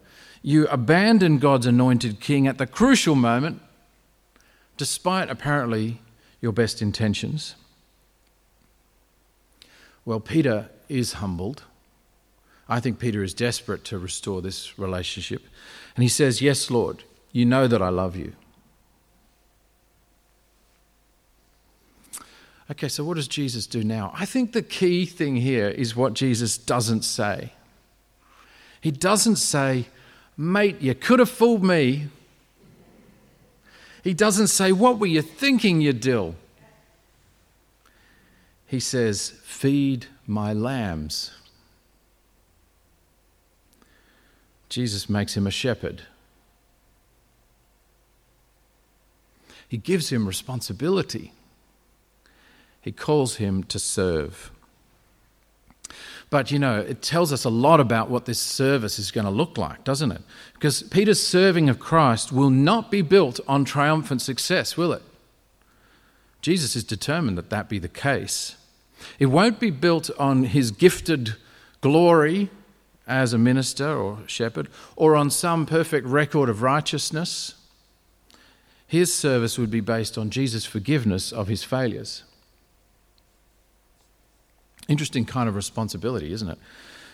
You 0.41 0.67
abandoned 0.67 1.41
God's 1.41 1.65
anointed 1.65 2.19
king 2.19 2.47
at 2.47 2.57
the 2.57 2.67
crucial 2.67 3.15
moment, 3.15 3.62
despite 4.77 5.29
apparently 5.29 6.01
your 6.41 6.51
best 6.51 6.81
intentions. 6.81 7.55
Well, 10.05 10.19
Peter 10.19 10.69
is 10.89 11.13
humbled. 11.13 11.63
I 12.67 12.79
think 12.79 13.00
Peter 13.00 13.23
is 13.23 13.33
desperate 13.33 13.83
to 13.85 13.97
restore 13.97 14.41
this 14.41 14.77
relationship. 14.77 15.43
And 15.95 16.03
he 16.03 16.09
says, 16.09 16.41
Yes, 16.41 16.69
Lord, 16.69 17.03
you 17.31 17.45
know 17.45 17.67
that 17.67 17.81
I 17.81 17.89
love 17.89 18.15
you. 18.15 18.33
Okay, 22.74 22.88
so 22.88 23.03
what 23.03 23.18
does 23.18 23.27
Jesus 23.27 23.68
do 23.68 23.84
now? 23.84 24.12
I 24.15 24.25
think 24.25 24.53
the 24.53 24.63
key 24.63 25.06
thing 25.06 25.36
here 25.36 25.70
is 25.70 25.96
what 25.96 26.15
Jesus 26.15 26.58
doesn't 26.58 27.03
say. 27.03 27.53
He 28.82 28.89
doesn't 28.89 29.36
say, 29.36 29.86
Mate, 30.36 30.82
you 30.82 30.96
could 30.96 31.20
have 31.20 31.30
fooled 31.30 31.63
me. 31.63 32.08
He 34.03 34.15
doesn't 34.15 34.48
say, 34.48 34.72
What 34.72 34.98
were 34.98 35.06
you 35.06 35.22
thinking, 35.22 35.82
you 35.82 35.94
dill? 35.94 36.34
He 38.65 38.80
says, 38.80 39.36
Feed 39.44 40.08
my 40.25 40.51
lambs. 40.51 41.30
Jesus 44.68 45.08
makes 45.08 45.38
him 45.38 45.46
a 45.46 45.51
shepherd. 45.51 46.01
He 49.68 49.77
gives 49.77 50.12
him 50.12 50.25
responsibility. 50.25 51.34
He 52.84 52.92
calls 52.92 53.38
him 53.38 53.63
to 53.63 53.80
serve. 53.80 54.52
But 56.30 56.52
you 56.52 56.60
know, 56.60 56.80
it 56.80 57.02
tells 57.02 57.32
us 57.32 57.46
a 57.46 57.50
lot 57.50 57.80
about 57.80 58.10
what 58.10 58.25
this 58.25 58.40
service 58.40 59.00
is 59.00 59.12
going 59.12 59.25
to 59.25 59.32
look 59.32 59.58
like, 59.58 59.84
doesn't 59.84 60.12
it? 60.12 60.22
Because 60.54 60.84
Peter's 60.84 61.25
serving 61.25 61.70
of 61.70 61.80
Christ 61.80 62.32
will 62.32 62.50
not 62.50 62.92
be 62.92 63.02
built 63.02 63.40
on 63.48 63.63
triumphant 63.63 64.22
success, 64.22 64.75
will 64.75 64.92
it? 64.92 65.02
Jesus 66.42 66.75
is 66.75 66.84
determined 66.84 67.38
that 67.38 67.50
that 67.52 67.70
be 67.70 67.80
the 67.80 67.88
case. 67.88 68.58
It 69.18 69.28
won't 69.28 69.60
be 69.60 69.72
built 69.72 70.10
on 70.20 70.44
his 70.44 70.72
gifted 70.72 71.36
glory 71.80 72.50
as 73.08 73.32
a 73.32 73.38
minister 73.38 73.96
or 73.96 74.20
shepherd 74.28 74.68
or 74.96 75.16
on 75.16 75.30
some 75.30 75.66
perfect 75.66 76.06
record 76.06 76.50
of 76.50 76.62
righteousness. 76.62 77.56
His 78.88 79.13
service 79.13 79.58
would 79.58 79.72
be 79.72 79.80
based 79.80 80.18
on 80.18 80.30
Jesus' 80.30 80.66
forgiveness 80.66 81.32
of 81.32 81.48
his 81.48 81.63
failures. 81.63 82.24
Interesting 84.88 85.25
kind 85.25 85.48
of 85.48 85.56
responsibility, 85.56 86.34
isn't 86.34 86.50
it? 86.50 86.58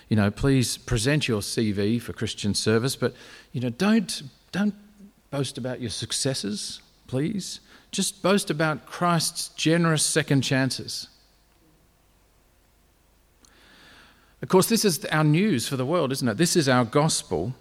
You 0.09 0.15
know, 0.15 0.31
please 0.31 0.77
present 0.77 1.27
your 1.27 1.41
CV 1.41 2.01
for 2.01 2.13
Christian 2.13 2.53
service, 2.55 2.95
but 2.95 3.13
you 3.51 3.61
know, 3.61 3.69
don't 3.69 4.23
don't 4.51 4.73
boast 5.29 5.57
about 5.57 5.79
your 5.79 5.91
successes, 5.91 6.81
please. 7.07 7.59
Just 7.91 8.21
boast 8.21 8.49
about 8.49 8.85
Christ's 8.85 9.49
generous 9.49 10.03
second 10.03 10.41
chances. 10.41 11.07
Of 14.41 14.49
course, 14.49 14.67
this 14.67 14.85
is 14.85 15.03
our 15.05 15.23
news 15.23 15.67
for 15.67 15.75
the 15.75 15.85
world, 15.85 16.11
isn't 16.11 16.27
it? 16.27 16.37
This 16.37 16.55
is 16.55 16.69
our 16.69 16.85
gospel 16.85 17.53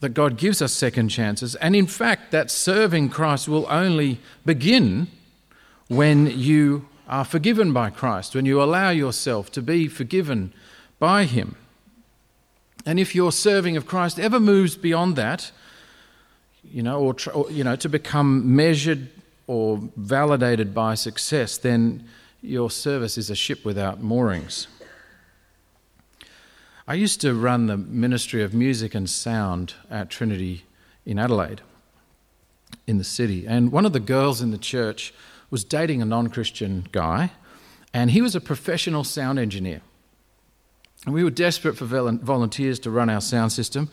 that 0.00 0.10
God 0.10 0.36
gives 0.36 0.60
us 0.60 0.72
second 0.72 1.08
chances. 1.08 1.54
And 1.56 1.76
in 1.76 1.86
fact, 1.86 2.30
that 2.32 2.50
serving 2.50 3.10
Christ 3.10 3.48
will 3.48 3.66
only 3.70 4.18
begin 4.44 5.06
when 5.88 6.26
you 6.26 6.86
are 7.08 7.24
forgiven 7.24 7.72
by 7.72 7.90
Christ, 7.90 8.34
when 8.34 8.46
you 8.46 8.62
allow 8.62 8.90
yourself 8.90 9.50
to 9.52 9.62
be 9.62 9.88
forgiven 9.88 10.52
by 10.98 11.24
Him. 11.24 11.56
And 12.86 12.98
if 13.00 13.14
your 13.14 13.32
serving 13.32 13.76
of 13.76 13.86
Christ 13.86 14.18
ever 14.18 14.40
moves 14.40 14.76
beyond 14.76 15.16
that, 15.16 15.50
you 16.62 16.82
know, 16.82 17.00
or, 17.00 17.16
or, 17.34 17.50
you 17.50 17.64
know, 17.64 17.76
to 17.76 17.88
become 17.88 18.56
measured 18.56 19.08
or 19.46 19.80
validated 19.96 20.74
by 20.74 20.94
success, 20.94 21.58
then 21.58 22.08
your 22.40 22.70
service 22.70 23.18
is 23.18 23.30
a 23.30 23.34
ship 23.34 23.64
without 23.64 24.02
moorings. 24.02 24.66
I 26.86 26.94
used 26.94 27.20
to 27.22 27.32
run 27.34 27.66
the 27.66 27.78
Ministry 27.78 28.42
of 28.42 28.52
Music 28.52 28.94
and 28.94 29.08
Sound 29.08 29.74
at 29.90 30.10
Trinity 30.10 30.64
in 31.06 31.18
Adelaide, 31.18 31.62
in 32.86 32.98
the 32.98 33.04
city, 33.04 33.46
and 33.46 33.72
one 33.72 33.86
of 33.86 33.94
the 33.94 34.00
girls 34.00 34.42
in 34.42 34.50
the 34.50 34.58
church 34.58 35.14
was 35.54 35.62
dating 35.62 36.02
a 36.02 36.04
non 36.04 36.26
Christian 36.30 36.84
guy, 36.90 37.30
and 37.92 38.10
he 38.10 38.20
was 38.20 38.34
a 38.34 38.40
professional 38.40 39.04
sound 39.04 39.38
engineer. 39.38 39.82
And 41.06 41.14
we 41.14 41.22
were 41.22 41.30
desperate 41.30 41.76
for 41.76 41.84
volunteers 41.84 42.80
to 42.80 42.90
run 42.90 43.08
our 43.08 43.20
sound 43.20 43.52
system. 43.52 43.88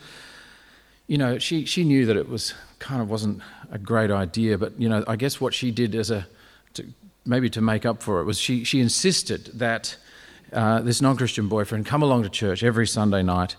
You 1.06 1.18
know, 1.18 1.38
she, 1.38 1.64
she 1.64 1.84
knew 1.84 2.04
that 2.06 2.16
it 2.16 2.28
was 2.28 2.52
kind 2.80 3.00
of 3.00 3.08
wasn't 3.08 3.42
a 3.70 3.78
great 3.78 4.10
idea, 4.10 4.58
but 4.58 4.72
you 4.76 4.88
know, 4.88 5.04
I 5.06 5.14
guess 5.14 5.40
what 5.40 5.54
she 5.54 5.70
did 5.70 5.94
as 5.94 6.10
a 6.10 6.26
to, 6.74 6.84
maybe 7.24 7.48
to 7.50 7.60
make 7.60 7.86
up 7.86 8.02
for 8.02 8.20
it 8.20 8.24
was 8.24 8.40
she, 8.40 8.64
she 8.64 8.80
insisted 8.80 9.48
that 9.54 9.96
uh, 10.52 10.80
this 10.80 11.00
non-Christian 11.00 11.46
boyfriend 11.46 11.86
come 11.86 12.02
along 12.02 12.24
to 12.24 12.28
church 12.28 12.64
every 12.64 12.88
Sunday 12.88 13.22
night, 13.22 13.54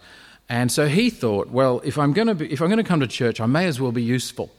and 0.50 0.70
so 0.70 0.90
he 0.90 1.10
thought, 1.10 1.52
well, 1.52 1.80
if 1.86 1.98
I'm 1.98 2.12
to 2.12 2.52
if 2.52 2.62
I'm 2.62 2.68
going 2.68 2.84
to 2.84 2.84
come 2.84 3.00
to 3.00 3.08
church, 3.08 3.40
I 3.40 3.46
may 3.46 3.66
as 3.66 3.80
well 3.80 3.94
be 3.94 4.04
useful. 4.04 4.52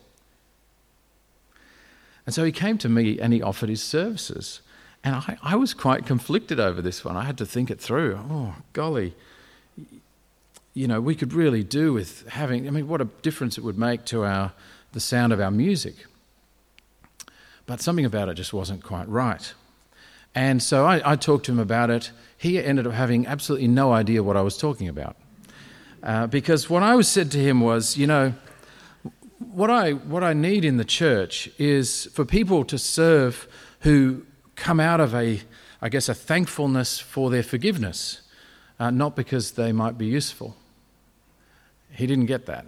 And 2.27 2.35
so 2.35 2.45
he 2.45 2.53
came 2.53 2.79
to 2.79 2.89
me 2.89 3.19
and 3.21 3.33
he 3.33 3.43
offered 3.43 3.69
his 3.69 3.83
services. 3.83 4.61
And 5.03 5.15
I, 5.15 5.37
I 5.43 5.57
was 5.57 5.75
quite 5.75 6.07
conflicted 6.07 6.59
over 6.59 6.81
this 6.81 7.05
one. 7.05 7.17
I 7.17 7.25
had 7.25 7.37
to 7.39 7.47
think 7.47 7.71
it 7.71 7.81
through. 7.81 8.19
Oh, 8.31 8.57
golly. 8.73 9.15
You 10.73 10.89
know, 10.89 11.01
we 11.01 11.15
could 11.15 11.33
really 11.33 11.63
do 11.63 11.93
with 11.93 12.27
having, 12.29 12.67
I 12.67 12.71
mean, 12.71 12.89
what 12.89 13.01
a 13.01 13.05
difference 13.23 13.59
it 13.59 13.65
would 13.65 13.79
make 13.79 14.05
to 14.07 14.25
our, 14.25 14.53
the 14.93 15.01
sound 15.01 15.33
of 15.33 15.41
our 15.41 15.51
music. 15.51 16.07
But 17.67 17.81
something 17.81 18.05
about 18.05 18.29
it 18.29 18.35
just 18.35 18.53
wasn't 18.53 18.83
quite 18.83 19.09
right. 19.09 19.53
And 20.35 20.63
so 20.63 20.85
I, 20.85 21.13
I 21.13 21.17
talked 21.17 21.47
to 21.47 21.53
him 21.53 21.61
about 21.61 21.91
it. 21.91 22.11
He 22.37 22.63
ended 22.63 22.87
up 22.87 22.93
having 22.95 23.27
absolutely 23.27 23.69
no 23.69 23.93
idea 23.93 24.23
what 24.23 24.37
I 24.37 24.43
was 24.43 24.57
talking 24.57 24.89
about. 24.89 25.17
Uh, 26.03 26.27
because 26.27 26.69
what 26.69 26.83
I 26.83 26.95
was 26.95 27.09
said 27.09 27.31
to 27.33 27.39
him 27.39 27.61
was, 27.61 27.97
you 27.97 28.07
know, 28.07 28.35
what 29.55 29.71
I, 29.71 29.93
what 29.93 30.25
I 30.25 30.33
need 30.33 30.65
in 30.65 30.79
the 30.79 30.85
church 30.85 31.49
is 31.59 32.07
for 32.13 32.25
people 32.25 32.65
to 32.65 32.77
serve 32.77 33.47
who 33.81 34.27
come 34.57 34.81
out 34.81 35.01
of 35.01 35.15
a, 35.15 35.43
I 35.81 35.89
guess, 35.89 36.09
a 36.09 36.15
thankfulness 36.15 36.99
for 36.99 37.31
their 37.31 37.45
forgiveness, 37.45 38.23
uh, 38.81 38.91
not 38.91 39.15
because 39.15 39.53
they 39.53 39.71
might 39.71 39.97
be 39.97 40.07
useful. 40.07 40.57
He 41.93 42.07
didn't 42.07 42.27
get 42.27 42.47
that. 42.47 42.67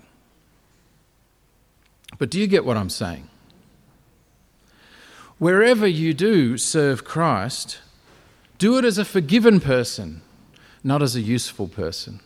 But 2.18 2.30
do 2.30 2.38
you 2.38 2.46
get 2.46 2.64
what 2.64 2.76
I'm 2.76 2.90
saying? 2.90 3.28
Wherever 5.38 5.86
you 5.86 6.14
do 6.14 6.56
serve 6.56 7.04
Christ, 7.04 7.78
do 8.58 8.78
it 8.78 8.84
as 8.84 8.96
a 8.96 9.04
forgiven 9.04 9.58
person, 9.60 10.22
not 10.84 11.02
as 11.02 11.16
a 11.16 11.20
useful 11.20 11.66
person. 11.66 12.20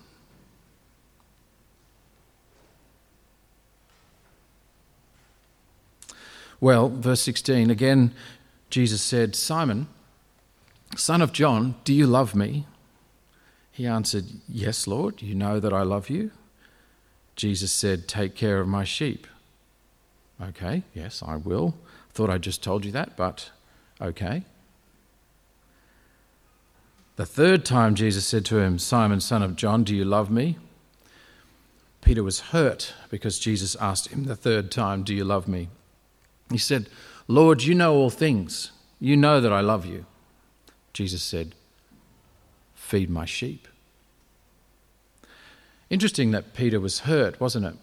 Well, 6.60 6.88
verse 6.90 7.22
16, 7.22 7.70
again, 7.70 8.12
Jesus 8.68 9.00
said, 9.00 9.34
Simon, 9.34 9.88
son 10.96 11.22
of 11.22 11.32
John, 11.32 11.76
do 11.84 11.94
you 11.94 12.06
love 12.06 12.34
me? 12.34 12.66
He 13.72 13.86
answered, 13.86 14.26
Yes, 14.48 14.86
Lord, 14.86 15.22
you 15.22 15.34
know 15.34 15.58
that 15.58 15.72
I 15.72 15.82
love 15.82 16.10
you. 16.10 16.30
Jesus 17.34 17.72
said, 17.72 18.06
Take 18.06 18.34
care 18.34 18.60
of 18.60 18.68
my 18.68 18.84
sheep. 18.84 19.26
Okay, 20.42 20.82
yes, 20.94 21.22
I 21.26 21.36
will. 21.36 21.74
Thought 22.12 22.30
I 22.30 22.38
just 22.38 22.62
told 22.62 22.84
you 22.84 22.92
that, 22.92 23.16
but 23.16 23.50
okay. 24.00 24.44
The 27.16 27.26
third 27.26 27.64
time 27.64 27.94
Jesus 27.94 28.26
said 28.26 28.44
to 28.46 28.58
him, 28.58 28.78
Simon, 28.78 29.20
son 29.20 29.42
of 29.42 29.56
John, 29.56 29.84
do 29.84 29.94
you 29.94 30.04
love 30.04 30.30
me? 30.30 30.56
Peter 32.00 32.22
was 32.22 32.40
hurt 32.40 32.94
because 33.10 33.38
Jesus 33.38 33.76
asked 33.76 34.08
him 34.08 34.24
the 34.24 34.36
third 34.36 34.70
time, 34.70 35.02
Do 35.02 35.14
you 35.14 35.24
love 35.24 35.46
me? 35.46 35.68
He 36.50 36.58
said, 36.58 36.88
Lord, 37.28 37.62
you 37.62 37.74
know 37.74 37.94
all 37.94 38.10
things. 38.10 38.72
You 38.98 39.16
know 39.16 39.40
that 39.40 39.52
I 39.52 39.60
love 39.60 39.86
you. 39.86 40.04
Jesus 40.92 41.22
said, 41.22 41.54
Feed 42.74 43.08
my 43.08 43.24
sheep. 43.24 43.68
Interesting 45.88 46.30
that 46.32 46.54
Peter 46.54 46.80
was 46.80 47.00
hurt, 47.00 47.40
wasn't 47.40 47.66
it? 47.66 47.74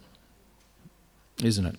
Isn't 1.45 1.65
it? 1.65 1.75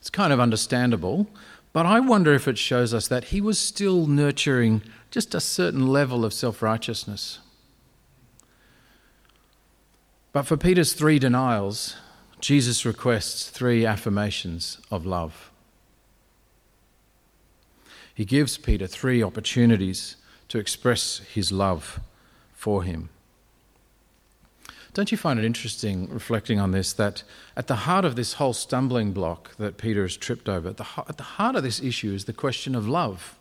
It's 0.00 0.10
kind 0.10 0.32
of 0.32 0.40
understandable, 0.40 1.28
but 1.72 1.86
I 1.86 2.00
wonder 2.00 2.34
if 2.34 2.46
it 2.46 2.58
shows 2.58 2.92
us 2.92 3.08
that 3.08 3.24
he 3.24 3.40
was 3.40 3.58
still 3.58 4.06
nurturing 4.06 4.82
just 5.10 5.34
a 5.34 5.40
certain 5.40 5.86
level 5.86 6.24
of 6.24 6.32
self 6.34 6.62
righteousness. 6.62 7.38
But 10.32 10.42
for 10.42 10.56
Peter's 10.56 10.92
three 10.92 11.18
denials, 11.18 11.96
Jesus 12.44 12.84
requests 12.84 13.48
three 13.48 13.86
affirmations 13.86 14.76
of 14.90 15.06
love. 15.06 15.50
He 18.14 18.26
gives 18.26 18.58
Peter 18.58 18.86
three 18.86 19.22
opportunities 19.22 20.16
to 20.48 20.58
express 20.58 21.20
his 21.20 21.50
love 21.50 22.00
for 22.52 22.82
him. 22.82 23.08
Don't 24.92 25.10
you 25.10 25.16
find 25.16 25.38
it 25.38 25.46
interesting, 25.46 26.10
reflecting 26.10 26.60
on 26.60 26.72
this, 26.72 26.92
that 26.92 27.22
at 27.56 27.66
the 27.66 27.86
heart 27.86 28.04
of 28.04 28.14
this 28.14 28.34
whole 28.34 28.52
stumbling 28.52 29.12
block 29.12 29.56
that 29.56 29.78
Peter 29.78 30.02
has 30.02 30.14
tripped 30.14 30.46
over, 30.46 30.68
at 30.68 30.76
the, 30.76 30.86
at 31.08 31.16
the 31.16 31.22
heart 31.22 31.56
of 31.56 31.62
this 31.62 31.80
issue 31.80 32.12
is 32.12 32.26
the 32.26 32.34
question 32.34 32.74
of 32.74 32.86
love. 32.86 33.38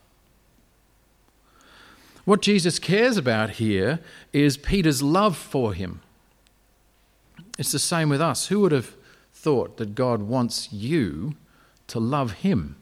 What 2.24 2.42
Jesus 2.42 2.80
cares 2.80 3.18
about 3.18 3.50
here 3.60 4.00
is 4.32 4.56
Peter's 4.56 5.04
love 5.04 5.36
for 5.36 5.74
him. 5.74 6.00
It's 7.58 7.72
the 7.72 7.80
same 7.80 8.10
with 8.10 8.22
us. 8.22 8.48
Who 8.48 8.62
would 8.62 8.72
have 8.72 8.96
thought 9.34 9.78
that 9.78 9.96
God 9.96 10.24
wants 10.24 10.72
you 10.72 11.36
to 11.88 12.00
love 12.00 12.34
him? 12.34 12.78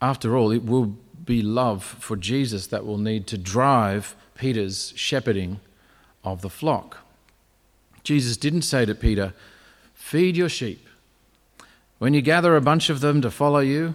After 0.00 0.36
all, 0.36 0.52
it 0.52 0.64
will 0.64 0.96
be 1.24 1.42
love 1.42 1.82
for 1.82 2.16
Jesus 2.16 2.66
that 2.68 2.86
will 2.86 2.98
need 2.98 3.26
to 3.26 3.38
drive 3.38 4.14
Peter's 4.34 4.92
shepherding 4.94 5.60
of 6.22 6.42
the 6.42 6.50
flock. 6.50 6.98
Jesus 8.04 8.36
didn't 8.36 8.62
say 8.62 8.84
to 8.86 8.94
Peter, 8.94 9.34
Feed 9.94 10.36
your 10.36 10.48
sheep. 10.48 10.86
When 11.98 12.14
you 12.14 12.22
gather 12.22 12.56
a 12.56 12.60
bunch 12.60 12.88
of 12.88 13.00
them 13.00 13.20
to 13.22 13.30
follow 13.30 13.58
you 13.58 13.94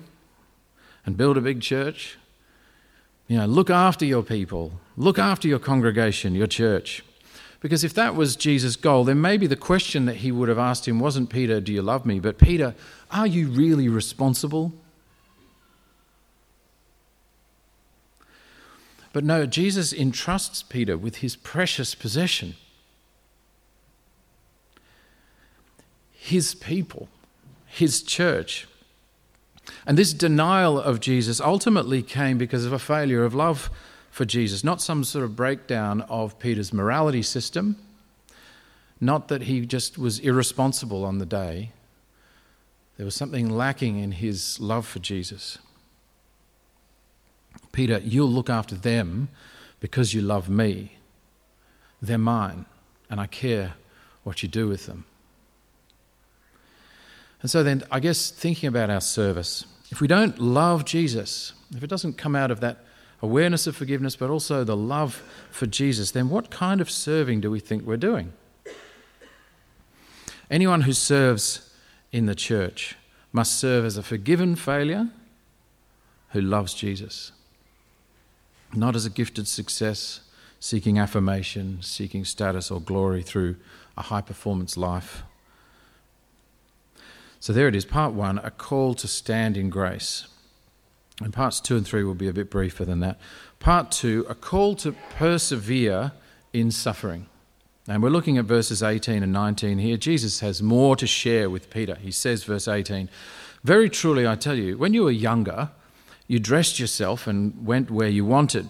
and 1.06 1.18
build 1.18 1.38
a 1.38 1.42
big 1.42 1.62
church, 1.62 2.18
you 3.28 3.38
know, 3.38 3.46
look 3.46 3.70
after 3.70 4.06
your 4.06 4.24
people, 4.24 4.74
look 4.98 5.18
after 5.18 5.48
your 5.48 5.60
congregation, 5.60 6.36
your 6.36 6.48
church. 6.48 7.04
Because 7.62 7.84
if 7.84 7.94
that 7.94 8.16
was 8.16 8.36
Jesus' 8.36 8.76
goal, 8.76 9.06
then 9.06 9.22
maybe 9.22 9.48
the 9.48 9.56
question 9.56 10.06
that 10.06 10.18
he 10.18 10.32
would 10.32 10.50
have 10.50 10.60
asked 10.60 10.88
him 10.88 11.00
wasn't, 11.00 11.30
Peter, 11.30 11.62
do 11.62 11.72
you 11.72 11.82
love 11.82 12.06
me? 12.06 12.20
But, 12.20 12.38
Peter, 12.38 12.76
are 13.10 13.28
you 13.28 13.48
really 13.48 13.88
responsible 13.88 14.74
But 19.14 19.24
no, 19.24 19.46
Jesus 19.46 19.94
entrusts 19.94 20.64
Peter 20.64 20.98
with 20.98 21.18
his 21.18 21.36
precious 21.38 21.96
possession 21.96 22.56
his 26.12 26.56
people, 26.56 27.10
his 27.66 28.02
church. 28.02 28.66
And 29.86 29.98
this 29.98 30.14
denial 30.14 30.80
of 30.80 31.00
Jesus 31.00 31.42
ultimately 31.42 32.02
came 32.02 32.38
because 32.38 32.66
of 32.66 32.74
a 32.74 32.80
failure 32.80 33.24
of 33.24 33.34
love 33.36 33.70
for 34.10 34.26
Jesus, 34.26 34.64
not 34.64 34.82
some 34.82 35.04
sort 35.04 35.26
of 35.26 35.36
breakdown 35.36 36.02
of 36.02 36.40
Peter's 36.40 36.72
morality 36.72 37.22
system, 37.22 37.78
not 39.02 39.28
that 39.28 39.44
he 39.44 39.66
just 39.66 39.98
was 39.98 40.20
irresponsible 40.20 41.04
on 41.04 41.18
the 41.18 41.26
day. 41.26 41.72
There 42.98 43.06
was 43.06 43.16
something 43.16 43.50
lacking 43.50 43.98
in 43.98 44.14
his 44.14 44.60
love 44.60 44.86
for 44.86 45.00
Jesus. 45.00 45.58
Peter, 47.72 48.00
you'll 48.04 48.30
look 48.30 48.50
after 48.50 48.76
them 48.76 49.30
because 49.80 50.14
you 50.14 50.22
love 50.22 50.48
me. 50.48 50.98
They're 52.02 52.18
mine, 52.18 52.66
and 53.10 53.20
I 53.20 53.26
care 53.26 53.74
what 54.24 54.44
you 54.44 54.48
do 54.48 54.68
with 54.68 54.86
them. 54.86 55.06
And 57.42 57.50
so 57.52 57.64
then, 57.64 57.84
I 57.92 58.00
guess 58.00 58.30
thinking 58.30 58.68
about 58.70 58.90
our 58.90 59.02
service, 59.02 59.66
if 59.94 60.02
we 60.02 60.08
don't 60.08 60.40
love 60.40 60.86
Jesus, 60.86 61.54
if 61.70 61.84
it 61.84 61.88
doesn't 61.88 62.18
come 62.18 62.36
out 62.36 62.50
of 62.50 62.62
that 62.62 62.80
awareness 63.22 63.68
of 63.68 63.76
forgiveness, 63.76 64.16
but 64.16 64.32
also 64.32 64.64
the 64.64 64.76
love 64.76 65.22
for 65.52 65.68
Jesus, 65.68 66.10
then 66.10 66.30
what 66.30 66.50
kind 66.50 66.82
of 66.82 66.90
serving 66.90 67.42
do 67.42 67.52
we 67.52 67.60
think 67.60 67.86
we're 67.86 67.96
doing? 67.96 68.34
Anyone 70.50 70.82
who 70.82 70.94
serves 70.94 71.70
in 72.12 72.26
the 72.26 72.34
church 72.34 72.96
must 73.32 73.60
serve 73.60 73.86
as 73.86 73.96
a 73.96 74.02
forgiven 74.02 74.56
failure 74.56 75.10
who 76.32 76.42
loves 76.42 76.74
Jesus 76.74 77.32
not 78.76 78.96
as 78.96 79.06
a 79.06 79.12
gifted 79.12 79.48
success, 79.48 80.22
seeking 80.60 80.98
affirmation, 80.98 81.78
seeking 81.84 82.26
status 82.26 82.72
or 82.72 82.82
glory 82.82 83.22
through 83.22 83.58
a 83.96 84.02
high 84.02 84.22
performance 84.22 84.76
life. 84.76 85.22
So 87.44 87.52
there 87.52 87.68
it 87.68 87.76
is, 87.76 87.84
part 87.84 88.14
one 88.14 88.38
a 88.38 88.52
call 88.52 88.94
to 88.94 89.06
stand 89.06 89.58
in 89.58 89.70
grace. 89.70 90.28
And 91.20 91.34
parts 91.34 91.60
two 91.60 91.76
and 91.76 91.86
three 91.86 92.06
will 92.06 92.14
be 92.14 92.30
a 92.30 92.34
bit 92.34 92.50
briefer 92.50 92.86
than 92.86 93.02
that. 93.02 93.20
Part 93.60 93.92
two, 93.92 94.26
a 94.30 94.34
call 94.34 94.78
to 94.78 94.96
persevere 95.18 96.14
in 96.54 96.72
suffering. 96.72 97.26
And 97.86 98.02
we're 98.02 98.12
looking 98.12 98.38
at 98.38 98.46
verses 98.46 98.82
18 98.82 99.24
and 99.24 99.34
19 99.34 99.80
here. 99.80 99.98
Jesus 99.98 100.40
has 100.40 100.64
more 100.64 100.96
to 100.96 101.06
share 101.06 101.50
with 101.50 101.70
Peter. 101.70 101.96
He 101.96 102.12
says, 102.12 102.46
verse 102.46 102.66
18, 102.66 103.10
Very 103.66 103.90
truly 103.90 104.26
I 104.26 104.36
tell 104.36 104.56
you, 104.56 104.78
when 104.78 104.94
you 104.94 105.04
were 105.04 105.12
younger, 105.12 105.72
you 106.30 106.40
dressed 106.40 106.80
yourself 106.80 107.28
and 107.28 107.66
went 107.66 107.92
where 107.92 108.08
you 108.08 108.24
wanted. 108.24 108.70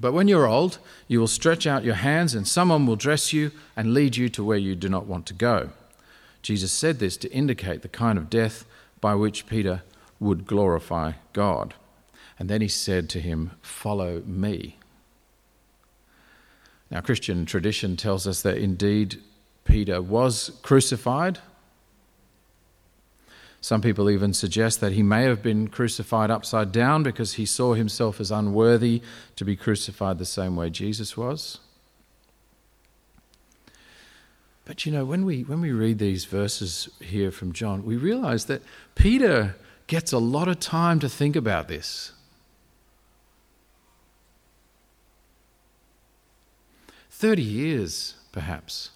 But 0.00 0.12
when 0.12 0.28
you're 0.28 0.46
old, 0.46 0.78
you 1.08 1.18
will 1.18 1.26
stretch 1.26 1.66
out 1.66 1.82
your 1.82 1.96
hands, 1.96 2.32
and 2.32 2.46
someone 2.46 2.86
will 2.86 2.94
dress 2.94 3.32
you 3.32 3.50
and 3.76 3.92
lead 3.92 4.16
you 4.16 4.28
to 4.28 4.44
where 4.44 4.56
you 4.56 4.76
do 4.76 4.88
not 4.88 5.06
want 5.06 5.26
to 5.26 5.34
go. 5.34 5.70
Jesus 6.42 6.72
said 6.72 6.98
this 6.98 7.16
to 7.18 7.32
indicate 7.32 7.82
the 7.82 7.88
kind 7.88 8.18
of 8.18 8.28
death 8.28 8.64
by 9.00 9.14
which 9.14 9.46
Peter 9.46 9.82
would 10.20 10.46
glorify 10.46 11.12
God. 11.32 11.74
And 12.38 12.48
then 12.48 12.60
he 12.60 12.68
said 12.68 13.08
to 13.10 13.20
him, 13.20 13.52
Follow 13.62 14.22
me. 14.26 14.78
Now, 16.90 17.00
Christian 17.00 17.46
tradition 17.46 17.96
tells 17.96 18.26
us 18.26 18.42
that 18.42 18.58
indeed 18.58 19.20
Peter 19.64 20.02
was 20.02 20.58
crucified 20.62 21.38
some 23.62 23.80
people 23.80 24.10
even 24.10 24.34
suggest 24.34 24.80
that 24.80 24.92
he 24.92 25.04
may 25.04 25.22
have 25.22 25.40
been 25.40 25.68
crucified 25.68 26.32
upside 26.32 26.72
down 26.72 27.04
because 27.04 27.34
he 27.34 27.46
saw 27.46 27.74
himself 27.74 28.20
as 28.20 28.32
unworthy 28.32 29.02
to 29.36 29.44
be 29.44 29.54
crucified 29.54 30.18
the 30.18 30.24
same 30.24 30.56
way 30.56 30.68
Jesus 30.68 31.16
was. 31.16 31.60
But 34.64 34.86
you 34.86 34.92
know, 34.92 35.04
when 35.04 35.24
we, 35.24 35.42
when 35.42 35.60
we 35.60 35.72
read 35.72 35.98
these 35.98 36.24
verses 36.24 36.88
here 37.00 37.30
from 37.30 37.52
John, 37.52 37.84
we 37.84 37.96
realize 37.96 38.44
that 38.46 38.62
Peter 38.94 39.56
gets 39.86 40.12
a 40.12 40.18
lot 40.18 40.48
of 40.48 40.60
time 40.60 41.00
to 41.00 41.08
think 41.08 41.34
about 41.34 41.68
this. 41.68 42.12
Thirty 47.10 47.42
years, 47.42 48.14
perhaps. 48.32 48.90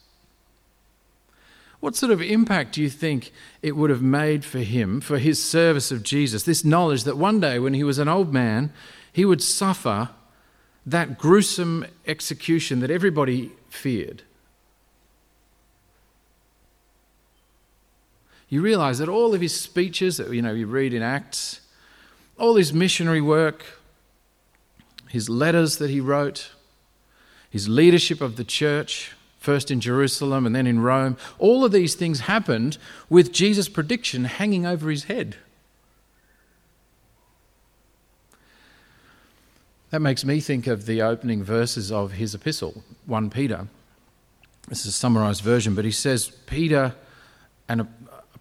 What 1.81 1.95
sort 1.95 2.11
of 2.11 2.23
impact 2.23 2.75
do 2.75 2.83
you 2.83 2.89
think 2.89 3.31
it 3.63 3.77
would 3.77 3.91
have 3.91 4.03
made 4.03 4.45
for 4.45 4.61
him, 4.61 5.01
for 5.01 5.19
his 5.19 5.43
service 5.43 5.93
of 5.93 6.03
Jesus? 6.03 6.43
This 6.43 6.65
knowledge 6.65 7.05
that 7.05 7.17
one 7.17 7.39
day, 7.39 7.59
when 7.59 7.75
he 7.75 7.85
was 7.85 7.99
an 7.99 8.09
old 8.09 8.33
man, 8.33 8.73
he 9.13 9.25
would 9.25 9.43
suffer 9.43 10.09
that 10.85 11.19
gruesome 11.19 11.87
execution 12.07 12.81
that 12.81 12.91
everybody 12.91 13.53
feared. 13.69 14.23
You 18.49 18.63
realize 18.63 18.99
that 18.99 19.09
all 19.09 19.35
of 19.35 19.41
his 19.41 19.59
speeches 19.59 20.19
that 20.19 20.33
you 20.33 20.43
know 20.43 20.53
you 20.53 20.67
read 20.67 20.95
in 20.95 21.03
Acts, 21.03 21.61
all 22.39 22.57
his 22.57 22.73
missionary 22.73 23.21
work, 23.21 23.65
his 25.09 25.29
letters 25.29 25.79
that 25.79 25.91
he 25.91 26.01
wrote, 26.01 26.51
his 27.51 27.69
leadership 27.69 28.21
of 28.21 28.37
the 28.37 28.45
church, 28.45 29.13
first 29.39 29.71
in 29.71 29.81
Jerusalem 29.81 30.45
and 30.45 30.55
then 30.55 30.67
in 30.67 30.81
Rome. 30.81 31.17
All 31.39 31.65
of 31.65 31.73
these 31.73 31.95
things 31.95 32.21
happened 32.21 32.79
with 33.09 33.33
Jesus' 33.33 33.69
prediction 33.69 34.25
hanging 34.25 34.67
over 34.67 34.91
his 34.91 35.05
head. 35.05 35.37
That 39.91 40.01
makes 40.01 40.25
me 40.25 40.41
think 40.41 40.67
of 40.67 40.87
the 40.87 41.01
opening 41.01 41.45
verses 41.45 41.93
of 41.93 42.13
his 42.13 42.35
epistle, 42.35 42.83
1 43.07 43.31
Peter. 43.31 43.69
This 44.69 44.81
is 44.81 44.87
a 44.87 44.93
summarized 44.93 45.43
version, 45.43 45.77
but 45.77 45.85
he 45.85 45.93
says, 45.93 46.29
Peter, 46.47 46.97
an 47.69 47.89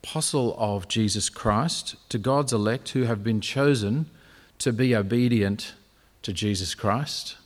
apostle 0.05 0.55
of 0.59 0.87
Jesus 0.87 1.29
Christ, 1.29 1.95
to 2.09 2.19
God's 2.19 2.53
elect 2.53 2.89
who 2.89 3.03
have 3.03 3.23
been 3.23 3.41
chosen 3.41 4.05
to 4.59 4.71
be 4.71 4.95
obedient 4.95 5.73
to 6.21 6.31
Jesus 6.31 6.75
Christ. 6.75 7.37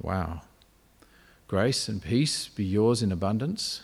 Wow. 0.00 0.40
Grace 1.46 1.86
and 1.86 2.02
peace 2.02 2.48
be 2.48 2.64
yours 2.64 3.02
in 3.02 3.12
abundance. 3.12 3.82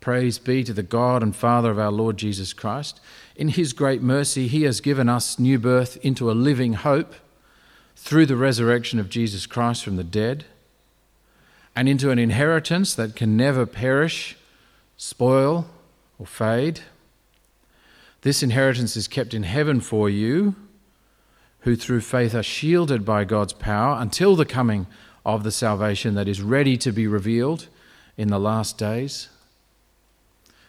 Praise 0.00 0.38
be 0.38 0.62
to 0.64 0.74
the 0.74 0.82
God 0.82 1.22
and 1.22 1.34
Father 1.34 1.70
of 1.70 1.78
our 1.78 1.90
Lord 1.90 2.18
Jesus 2.18 2.52
Christ. 2.52 3.00
In 3.36 3.48
his 3.48 3.72
great 3.72 4.02
mercy, 4.02 4.46
he 4.46 4.64
has 4.64 4.82
given 4.82 5.08
us 5.08 5.38
new 5.38 5.58
birth 5.58 5.96
into 6.02 6.30
a 6.30 6.32
living 6.32 6.74
hope 6.74 7.14
through 7.96 8.26
the 8.26 8.36
resurrection 8.36 9.00
of 9.00 9.08
Jesus 9.08 9.46
Christ 9.46 9.82
from 9.82 9.96
the 9.96 10.04
dead, 10.04 10.44
and 11.74 11.88
into 11.88 12.10
an 12.10 12.18
inheritance 12.18 12.94
that 12.94 13.16
can 13.16 13.34
never 13.34 13.64
perish, 13.64 14.36
spoil, 14.98 15.70
or 16.18 16.26
fade. 16.26 16.80
This 18.22 18.42
inheritance 18.42 18.96
is 18.96 19.08
kept 19.08 19.34
in 19.34 19.42
heaven 19.42 19.80
for 19.80 20.08
you, 20.08 20.54
who 21.60 21.76
through 21.76 22.00
faith 22.00 22.34
are 22.34 22.42
shielded 22.42 23.04
by 23.04 23.24
God's 23.24 23.52
power 23.52 24.00
until 24.00 24.36
the 24.36 24.44
coming 24.44 24.86
of 25.24 25.44
the 25.44 25.50
salvation 25.50 26.14
that 26.14 26.28
is 26.28 26.42
ready 26.42 26.76
to 26.76 26.92
be 26.92 27.06
revealed 27.06 27.68
in 28.16 28.28
the 28.28 28.38
last 28.38 28.76
days. 28.78 29.28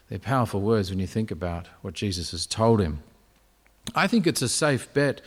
They're 0.10 0.20
powerful 0.20 0.62
words 0.62 0.90
when 0.90 1.00
you 1.00 1.08
think 1.08 1.32
about 1.32 1.68
what 1.82 1.94
Jesus 1.94 2.32
has 2.32 2.46
told 2.46 2.80
him. 2.80 3.04
I 3.94 4.08
think 4.08 4.26
it's 4.26 4.42
a 4.42 4.50
safe 4.50 4.92
bet 4.94 5.22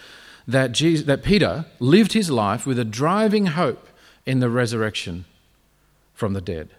that, 0.46 0.72
Jesus, 0.72 1.06
that 1.06 1.22
Peter 1.22 1.66
lived 1.78 2.12
his 2.14 2.30
life 2.30 2.66
with 2.66 2.78
a 2.78 2.84
driving 2.84 3.46
hope 3.46 3.88
in 4.24 4.40
the 4.40 4.48
resurrection 4.48 5.26
from 6.14 6.32
the 6.32 6.40
dead. 6.40 6.70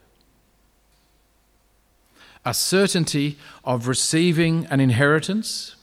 A 2.45 2.53
certainty 2.53 3.37
of 3.63 3.87
receiving 3.87 4.65
an 4.67 4.79
inheritance 4.79 5.75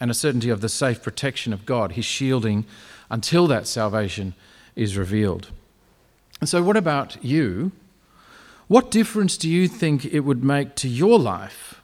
and 0.00 0.10
a 0.10 0.14
certainty 0.14 0.50
of 0.50 0.60
the 0.60 0.68
safe 0.68 1.02
protection 1.02 1.52
of 1.52 1.66
God, 1.66 1.92
his 1.92 2.04
shielding 2.04 2.64
until 3.10 3.46
that 3.48 3.66
salvation 3.66 4.34
is 4.76 4.96
revealed. 4.96 5.50
And 6.40 6.48
so, 6.48 6.62
what 6.62 6.76
about 6.76 7.22
you? 7.24 7.72
What 8.68 8.90
difference 8.90 9.36
do 9.36 9.48
you 9.48 9.66
think 9.66 10.04
it 10.04 10.20
would 10.20 10.44
make 10.44 10.74
to 10.76 10.88
your 10.88 11.18
life 11.18 11.80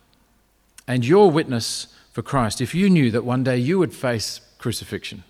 and 0.87 1.05
your 1.05 1.31
witness 1.31 1.89
for 2.13 2.23
Christ 2.23 2.61
if 2.61 2.75
you 2.75 2.91
knew 2.91 3.11
that 3.11 3.25
one 3.25 3.43
day 3.43 3.57
you 3.57 3.79
would 3.79 3.95
face 3.95 4.41
crucifixion? 4.59 5.25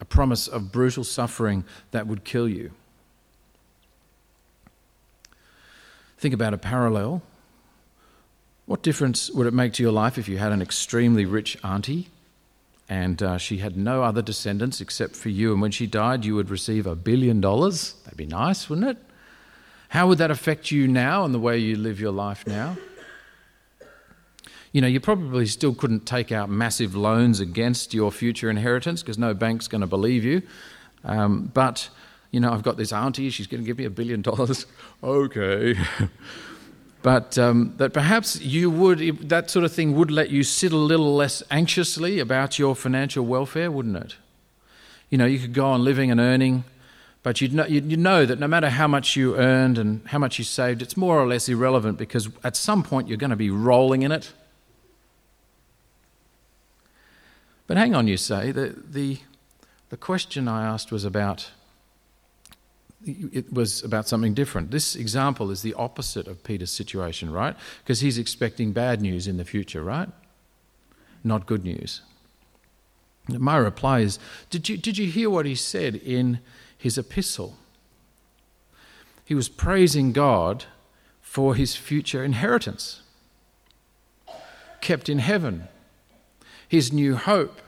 A 0.00 0.04
promise 0.04 0.46
of 0.46 0.72
brutal 0.72 1.04
suffering 1.04 1.64
that 1.90 2.06
would 2.06 2.24
kill 2.24 2.48
you. 2.48 2.70
Think 6.24 6.32
about 6.32 6.54
a 6.54 6.56
parallel. 6.56 7.20
What 8.64 8.82
difference 8.82 9.30
would 9.32 9.46
it 9.46 9.52
make 9.52 9.74
to 9.74 9.82
your 9.82 9.92
life 9.92 10.16
if 10.16 10.26
you 10.26 10.38
had 10.38 10.52
an 10.52 10.62
extremely 10.62 11.26
rich 11.26 11.58
auntie 11.62 12.08
and 12.88 13.22
uh, 13.22 13.36
she 13.36 13.58
had 13.58 13.76
no 13.76 14.02
other 14.02 14.22
descendants 14.22 14.80
except 14.80 15.16
for 15.16 15.28
you. 15.28 15.52
And 15.52 15.60
when 15.60 15.70
she 15.70 15.86
died, 15.86 16.24
you 16.24 16.34
would 16.36 16.48
receive 16.48 16.86
a 16.86 16.94
billion 16.96 17.42
dollars. 17.42 17.92
That'd 18.04 18.16
be 18.16 18.24
nice, 18.24 18.70
wouldn't 18.70 18.88
it? 18.88 18.96
How 19.90 20.08
would 20.08 20.16
that 20.16 20.30
affect 20.30 20.70
you 20.70 20.88
now 20.88 21.26
and 21.26 21.34
the 21.34 21.38
way 21.38 21.58
you 21.58 21.76
live 21.76 22.00
your 22.00 22.12
life 22.12 22.46
now? 22.46 22.78
You 24.72 24.80
know, 24.80 24.88
you 24.88 25.00
probably 25.00 25.44
still 25.44 25.74
couldn't 25.74 26.06
take 26.06 26.32
out 26.32 26.48
massive 26.48 26.96
loans 26.96 27.38
against 27.38 27.92
your 27.92 28.10
future 28.10 28.48
inheritance 28.48 29.02
because 29.02 29.18
no 29.18 29.34
bank's 29.34 29.68
going 29.68 29.82
to 29.82 29.86
believe 29.86 30.24
you. 30.24 30.40
Um, 31.04 31.50
but, 31.52 31.90
you 32.34 32.40
know, 32.40 32.52
I've 32.52 32.64
got 32.64 32.76
this 32.76 32.92
auntie, 32.92 33.30
she's 33.30 33.46
going 33.46 33.62
to 33.62 33.66
give 33.66 33.78
me 33.78 33.84
a 33.84 33.90
billion 33.90 34.20
dollars. 34.20 34.66
okay. 35.04 35.76
but 37.02 37.38
um, 37.38 37.74
that 37.76 37.92
perhaps 37.92 38.40
you 38.40 38.70
would, 38.70 38.98
that 39.28 39.50
sort 39.50 39.64
of 39.64 39.72
thing 39.72 39.94
would 39.94 40.10
let 40.10 40.30
you 40.30 40.42
sit 40.42 40.72
a 40.72 40.76
little 40.76 41.14
less 41.14 41.44
anxiously 41.48 42.18
about 42.18 42.58
your 42.58 42.74
financial 42.74 43.24
welfare, 43.24 43.70
wouldn't 43.70 43.96
it? 43.96 44.16
You 45.10 45.18
know, 45.18 45.26
you 45.26 45.38
could 45.38 45.52
go 45.54 45.66
on 45.66 45.84
living 45.84 46.10
and 46.10 46.18
earning, 46.18 46.64
but 47.22 47.40
you'd 47.40 47.54
know, 47.54 47.66
you'd 47.66 48.00
know 48.00 48.26
that 48.26 48.40
no 48.40 48.48
matter 48.48 48.68
how 48.68 48.88
much 48.88 49.14
you 49.14 49.36
earned 49.36 49.78
and 49.78 50.04
how 50.08 50.18
much 50.18 50.36
you 50.36 50.44
saved, 50.44 50.82
it's 50.82 50.96
more 50.96 51.20
or 51.20 51.28
less 51.28 51.48
irrelevant 51.48 51.98
because 51.98 52.28
at 52.42 52.56
some 52.56 52.82
point 52.82 53.06
you're 53.06 53.16
going 53.16 53.30
to 53.30 53.36
be 53.36 53.50
rolling 53.50 54.02
in 54.02 54.10
it. 54.10 54.32
But 57.68 57.76
hang 57.76 57.94
on, 57.94 58.08
you 58.08 58.16
say, 58.16 58.50
the, 58.50 58.74
the, 58.84 59.18
the 59.90 59.96
question 59.96 60.48
I 60.48 60.66
asked 60.66 60.90
was 60.90 61.04
about 61.04 61.52
it 63.06 63.52
was 63.52 63.82
about 63.82 64.08
something 64.08 64.34
different. 64.34 64.70
This 64.70 64.96
example 64.96 65.50
is 65.50 65.62
the 65.62 65.74
opposite 65.74 66.26
of 66.26 66.42
Peter's 66.42 66.70
situation, 66.70 67.30
right? 67.30 67.56
Because 67.82 68.00
he's 68.00 68.18
expecting 68.18 68.72
bad 68.72 69.00
news 69.00 69.26
in 69.26 69.36
the 69.36 69.44
future, 69.44 69.82
right? 69.82 70.08
Not 71.22 71.46
good 71.46 71.64
news. 71.64 72.02
My 73.28 73.56
reply 73.56 74.00
is 74.00 74.18
did 74.50 74.68
you, 74.68 74.76
did 74.76 74.98
you 74.98 75.06
hear 75.10 75.30
what 75.30 75.46
he 75.46 75.54
said 75.54 75.94
in 75.94 76.40
his 76.76 76.98
epistle? 76.98 77.56
He 79.24 79.34
was 79.34 79.48
praising 79.48 80.12
God 80.12 80.64
for 81.22 81.54
his 81.54 81.74
future 81.74 82.22
inheritance, 82.22 83.02
kept 84.80 85.08
in 85.08 85.18
heaven, 85.18 85.68
his 86.68 86.92
new 86.92 87.16
hope, 87.16 87.60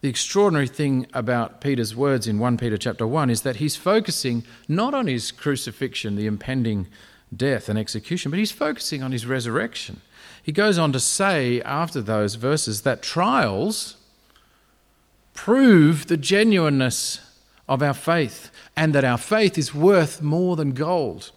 the 0.00 0.08
extraordinary 0.08 0.68
thing 0.68 1.06
about 1.14 1.60
Peter's 1.60 1.96
words 1.96 2.26
in 2.26 2.38
1 2.38 2.58
Peter 2.58 2.76
chapter 2.76 3.06
1 3.06 3.30
is 3.30 3.42
that 3.42 3.56
he's 3.56 3.76
focusing 3.76 4.44
not 4.68 4.94
on 4.94 5.06
his 5.06 5.32
crucifixion, 5.32 6.16
the 6.16 6.26
impending 6.26 6.86
death 7.34 7.68
and 7.68 7.78
execution, 7.78 8.30
but 8.30 8.38
he's 8.38 8.52
focusing 8.52 9.02
on 9.02 9.12
his 9.12 9.26
resurrection. 9.26 10.00
He 10.42 10.52
goes 10.52 10.78
on 10.78 10.92
to 10.92 11.00
say 11.00 11.60
after 11.62 12.00
those 12.00 12.34
verses 12.34 12.82
that 12.82 13.02
trials 13.02 13.96
prove 15.34 16.06
the 16.06 16.16
genuineness 16.16 17.20
of 17.68 17.82
our 17.82 17.94
faith 17.94 18.50
and 18.76 18.94
that 18.94 19.04
our 19.04 19.18
faith 19.18 19.58
is 19.58 19.74
worth 19.74 20.22
more 20.22 20.56
than 20.56 20.72
gold. 20.72 21.32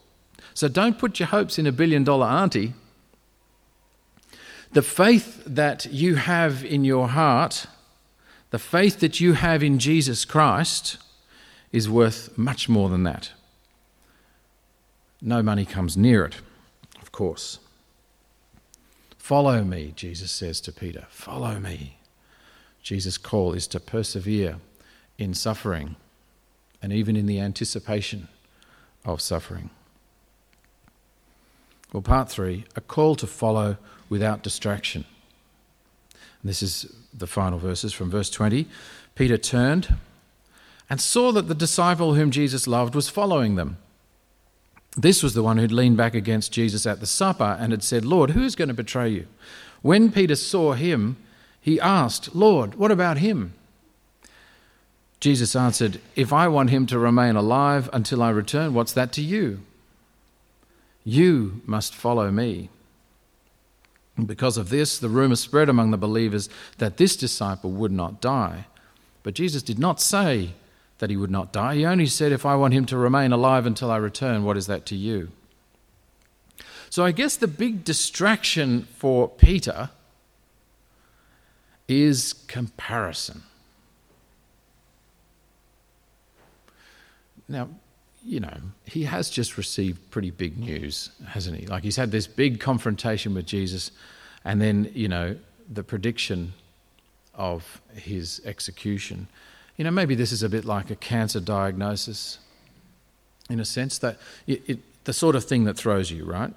So 0.53 0.67
don't 0.67 0.99
put 0.99 1.19
your 1.19 1.27
hopes 1.27 1.57
in 1.57 1.65
a 1.65 1.71
billion 1.71 2.03
dollar 2.03 2.27
auntie. 2.27 2.73
The 4.73 4.81
faith 4.81 5.43
that 5.45 5.87
you 5.87 6.15
have 6.15 6.63
in 6.63 6.83
your 6.85 7.07
heart 7.07 7.65
the 8.51 8.59
faith 8.59 8.99
that 8.99 9.19
you 9.19 9.33
have 9.33 9.61
in 9.61 9.79
Jesus 9.79 10.25
Christ 10.25 10.97
is 11.71 11.89
worth 11.89 12.35
much 12.37 12.67
more 12.67 12.89
than 12.89 13.03
that. 13.03 13.31
No 15.21 15.43
money 15.43 15.65
comes 15.65 15.95
near 15.95 16.25
it, 16.25 16.35
of 17.01 17.11
course. 17.11 17.59
Follow 19.17 19.63
me, 19.63 19.93
Jesus 19.95 20.31
says 20.31 20.59
to 20.61 20.71
Peter. 20.71 21.05
Follow 21.09 21.59
me. 21.59 21.97
Jesus' 22.81 23.17
call 23.17 23.53
is 23.53 23.67
to 23.67 23.79
persevere 23.79 24.55
in 25.17 25.33
suffering 25.33 25.95
and 26.81 26.91
even 26.91 27.15
in 27.15 27.25
the 27.25 27.39
anticipation 27.39 28.29
of 29.05 29.21
suffering. 29.21 29.69
Well, 31.91 32.01
part 32.01 32.29
three 32.29 32.65
a 32.75 32.81
call 32.81 33.15
to 33.15 33.27
follow 33.27 33.77
without 34.09 34.41
distraction. 34.41 35.05
And 36.41 36.49
this 36.49 36.63
is 36.63 36.93
the 37.13 37.27
final 37.27 37.59
verses 37.59 37.93
from 37.93 38.09
verse 38.09 38.29
20. 38.29 38.67
Peter 39.15 39.37
turned 39.37 39.95
and 40.89 40.99
saw 40.99 41.31
that 41.31 41.47
the 41.47 41.55
disciple 41.55 42.15
whom 42.15 42.31
Jesus 42.31 42.67
loved 42.67 42.95
was 42.95 43.09
following 43.09 43.55
them. 43.55 43.77
This 44.97 45.21
was 45.21 45.33
the 45.33 45.43
one 45.43 45.57
who'd 45.57 45.71
leaned 45.71 45.97
back 45.97 46.15
against 46.15 46.51
Jesus 46.51 46.87
at 46.87 46.99
the 46.99 47.05
supper 47.05 47.57
and 47.59 47.71
had 47.71 47.83
said, 47.83 48.05
Lord, 48.05 48.31
who 48.31 48.43
is 48.43 48.55
going 48.55 48.69
to 48.69 48.73
betray 48.73 49.09
you? 49.09 49.27
When 49.81 50.11
Peter 50.11 50.35
saw 50.35 50.73
him, 50.73 51.17
he 51.61 51.79
asked, 51.79 52.35
Lord, 52.35 52.75
what 52.75 52.91
about 52.91 53.17
him? 53.17 53.53
Jesus 55.19 55.55
answered, 55.55 55.99
If 56.15 56.31
I 56.33 56.47
want 56.47 56.69
him 56.69 56.85
to 56.87 56.97
remain 56.97 57.35
alive 57.35 57.89
until 57.93 58.23
I 58.23 58.29
return, 58.29 58.73
what's 58.73 58.93
that 58.93 59.11
to 59.13 59.21
you? 59.21 59.59
You 61.03 61.61
must 61.65 61.93
follow 61.93 62.31
me. 62.31 62.69
Because 64.25 64.57
of 64.57 64.69
this, 64.69 64.97
the 64.99 65.09
rumor 65.09 65.35
spread 65.35 65.69
among 65.69 65.91
the 65.91 65.97
believers 65.97 66.49
that 66.77 66.97
this 66.97 67.15
disciple 67.15 67.71
would 67.71 67.91
not 67.91 68.21
die. 68.21 68.65
But 69.23 69.33
Jesus 69.33 69.61
did 69.61 69.79
not 69.79 70.01
say 70.01 70.53
that 70.99 71.09
he 71.09 71.17
would 71.17 71.31
not 71.31 71.51
die. 71.51 71.75
He 71.75 71.85
only 71.85 72.05
said, 72.05 72.31
If 72.31 72.45
I 72.45 72.55
want 72.55 72.73
him 72.73 72.85
to 72.87 72.97
remain 72.97 73.31
alive 73.31 73.65
until 73.65 73.91
I 73.91 73.97
return, 73.97 74.43
what 74.43 74.57
is 74.57 74.67
that 74.67 74.85
to 74.87 74.95
you? 74.95 75.29
So 76.89 77.05
I 77.05 77.11
guess 77.11 77.35
the 77.35 77.47
big 77.47 77.83
distraction 77.83 78.87
for 78.97 79.27
Peter 79.29 79.91
is 81.87 82.33
comparison. 82.47 83.43
Now, 87.47 87.69
you 88.25 88.39
know, 88.39 88.57
he 88.85 89.03
has 89.03 89.29
just 89.29 89.57
received 89.57 90.11
pretty 90.11 90.31
big 90.31 90.57
news, 90.57 91.09
hasn't 91.27 91.57
he? 91.57 91.65
Like 91.65 91.83
he's 91.83 91.95
had 91.95 92.11
this 92.11 92.27
big 92.27 92.59
confrontation 92.59 93.33
with 93.33 93.45
Jesus, 93.45 93.91
and 94.43 94.61
then, 94.61 94.91
you 94.93 95.07
know, 95.07 95.35
the 95.71 95.83
prediction 95.83 96.53
of 97.35 97.81
his 97.93 98.41
execution. 98.45 99.27
You 99.77 99.85
know, 99.85 99.91
maybe 99.91 100.15
this 100.15 100.31
is 100.31 100.43
a 100.43 100.49
bit 100.49 100.65
like 100.65 100.91
a 100.91 100.95
cancer 100.95 101.39
diagnosis 101.39 102.39
in 103.49 103.59
a 103.59 103.65
sense 103.65 103.97
that 103.99 104.17
it, 104.45 104.61
it, 104.67 104.79
the 105.05 105.13
sort 105.13 105.35
of 105.35 105.45
thing 105.45 105.63
that 105.63 105.77
throws 105.77 106.11
you, 106.11 106.25
right? 106.25 106.53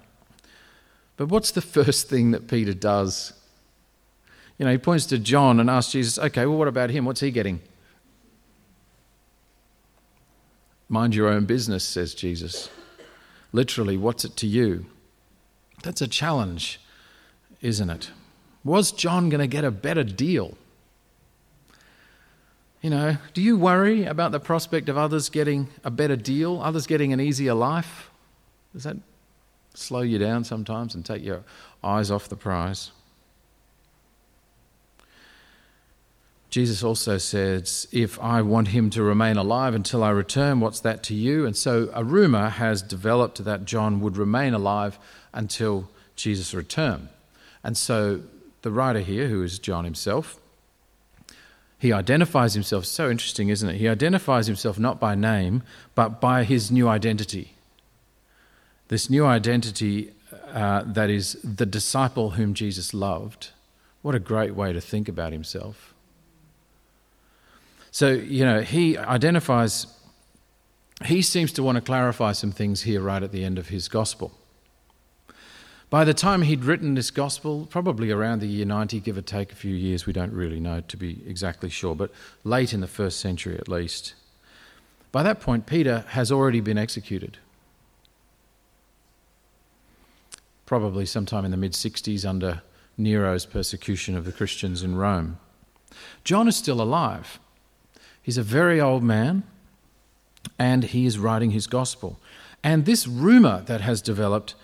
But 1.15 1.27
what's 1.27 1.51
the 1.51 1.61
first 1.77 2.09
thing 2.09 2.31
that 2.31 2.47
Peter 2.47 2.73
does? 2.73 3.33
You 4.57 4.65
know, 4.65 4.71
he 4.71 4.77
points 4.77 5.05
to 5.07 5.17
John 5.17 5.59
and 5.59 5.69
asks 5.69 5.93
Jesus, 5.93 6.19
okay, 6.19 6.45
well, 6.45 6.57
what 6.57 6.67
about 6.67 6.89
him? 6.89 7.05
What's 7.05 7.21
he 7.21 7.31
getting? 7.31 7.61
Mind 10.93 11.15
your 11.15 11.27
own 11.27 11.45
business, 11.45 11.83
says 11.83 12.13
Jesus. 12.13 12.69
Literally, 13.51 13.97
what's 13.97 14.25
it 14.25 14.37
to 14.37 14.45
you? 14.45 14.85
That's 15.81 16.03
a 16.03 16.07
challenge, 16.07 16.79
isn't 17.61 17.89
it? 17.89 18.11
Was 18.63 18.91
John 18.91 19.27
going 19.29 19.41
to 19.41 19.47
get 19.47 19.65
a 19.65 19.71
better 19.71 20.03
deal? 20.03 20.55
You 22.83 22.91
know, 22.91 23.17
do 23.33 23.41
you 23.41 23.57
worry 23.57 24.05
about 24.05 24.33
the 24.33 24.39
prospect 24.39 24.87
of 24.87 24.95
others 24.95 25.29
getting 25.29 25.67
a 25.83 25.89
better 25.89 26.15
deal, 26.15 26.61
others 26.61 26.85
getting 26.85 27.11
an 27.11 27.19
easier 27.19 27.55
life? 27.55 28.11
Does 28.71 28.83
that 28.83 28.97
slow 29.73 30.01
you 30.01 30.19
down 30.19 30.43
sometimes 30.43 30.93
and 30.93 31.03
take 31.03 31.23
your 31.23 31.43
eyes 31.83 32.11
off 32.11 32.29
the 32.29 32.35
prize? 32.35 32.91
Jesus 36.53 36.83
also 36.83 37.17
says, 37.17 37.87
If 37.91 38.21
I 38.21 38.43
want 38.43 38.67
him 38.67 38.91
to 38.91 39.01
remain 39.01 39.37
alive 39.37 39.73
until 39.73 40.03
I 40.03 40.11
return, 40.11 40.59
what's 40.59 40.81
that 40.81 41.01
to 41.05 41.15
you? 41.15 41.47
And 41.47 41.57
so 41.57 41.89
a 41.95 42.03
rumor 42.03 42.49
has 42.49 42.83
developed 42.83 43.43
that 43.43 43.65
John 43.65 44.01
would 44.01 44.17
remain 44.17 44.53
alive 44.53 44.99
until 45.33 45.89
Jesus' 46.15 46.53
return. 46.53 47.09
And 47.63 47.75
so 47.75 48.21
the 48.61 48.69
writer 48.69 48.99
here, 48.99 49.29
who 49.29 49.41
is 49.41 49.57
John 49.57 49.83
himself, 49.83 50.39
he 51.79 51.91
identifies 51.91 52.53
himself. 52.53 52.85
So 52.85 53.09
interesting, 53.09 53.49
isn't 53.49 53.69
it? 53.69 53.77
He 53.77 53.89
identifies 53.89 54.45
himself 54.45 54.77
not 54.77 54.99
by 54.99 55.15
name, 55.15 55.63
but 55.95 56.21
by 56.21 56.43
his 56.43 56.69
new 56.69 56.87
identity. 56.87 57.55
This 58.89 59.09
new 59.09 59.25
identity 59.25 60.11
uh, 60.53 60.83
that 60.85 61.09
is 61.09 61.35
the 61.43 61.65
disciple 61.65 62.29
whom 62.31 62.53
Jesus 62.53 62.93
loved. 62.93 63.49
What 64.03 64.13
a 64.13 64.19
great 64.19 64.53
way 64.53 64.71
to 64.71 64.79
think 64.79 65.09
about 65.09 65.31
himself. 65.31 65.92
So, 67.93 68.09
you 68.09 68.43
know, 68.43 68.61
he 68.61 68.97
identifies, 68.97 69.85
he 71.05 71.21
seems 71.21 71.51
to 71.53 71.61
want 71.61 71.75
to 71.75 71.81
clarify 71.81 72.31
some 72.31 72.51
things 72.51 72.81
here 72.81 72.99
right 72.99 73.21
at 73.21 73.31
the 73.31 73.43
end 73.45 73.59
of 73.59 73.69
his 73.69 73.87
gospel. 73.87 74.31
By 75.91 76.03
the 76.03 76.15
time 76.15 76.41
he'd 76.41 76.65
written 76.65 76.95
this 76.95 77.11
gospel, 77.11 77.67
probably 77.69 78.09
around 78.09 78.39
the 78.39 78.47
year 78.47 78.65
90, 78.65 78.99
give 78.99 79.15
or 79.15 79.21
take 79.21 79.51
a 79.51 79.55
few 79.55 79.75
years, 79.75 80.07
we 80.07 80.11
don't 80.11 80.33
really 80.33 80.59
know 80.59 80.81
to 80.81 80.97
be 80.97 81.21
exactly 81.27 81.69
sure, 81.69 81.95
but 81.95 82.09
late 82.43 82.73
in 82.73 82.81
the 82.81 82.87
first 82.87 83.19
century 83.19 83.59
at 83.59 83.69
least. 83.69 84.15
By 85.11 85.21
that 85.21 85.39
point, 85.39 85.67
Peter 85.67 86.03
has 86.09 86.31
already 86.31 86.61
been 86.61 86.79
executed. 86.79 87.37
Probably 90.65 91.05
sometime 91.05 91.45
in 91.45 91.51
the 91.51 91.57
mid 91.57 91.73
60s 91.73 92.27
under 92.27 92.63
Nero's 92.97 93.45
persecution 93.45 94.17
of 94.17 94.25
the 94.25 94.31
Christians 94.31 94.81
in 94.81 94.95
Rome. 94.95 95.37
John 96.23 96.47
is 96.47 96.55
still 96.55 96.81
alive. 96.81 97.39
He's 98.23 98.37
a 98.37 98.43
very 98.43 98.81
old 98.81 99.03
man 99.03 99.43
and 100.57 100.85
he 100.85 101.05
is 101.05 101.19
writing 101.19 101.51
his 101.51 101.67
gospel. 101.67 102.19
And 102.63 102.85
this 102.85 103.05
rumor 103.07 103.61
that 103.67 103.81
has 103.81 104.01
developed 104.01 104.55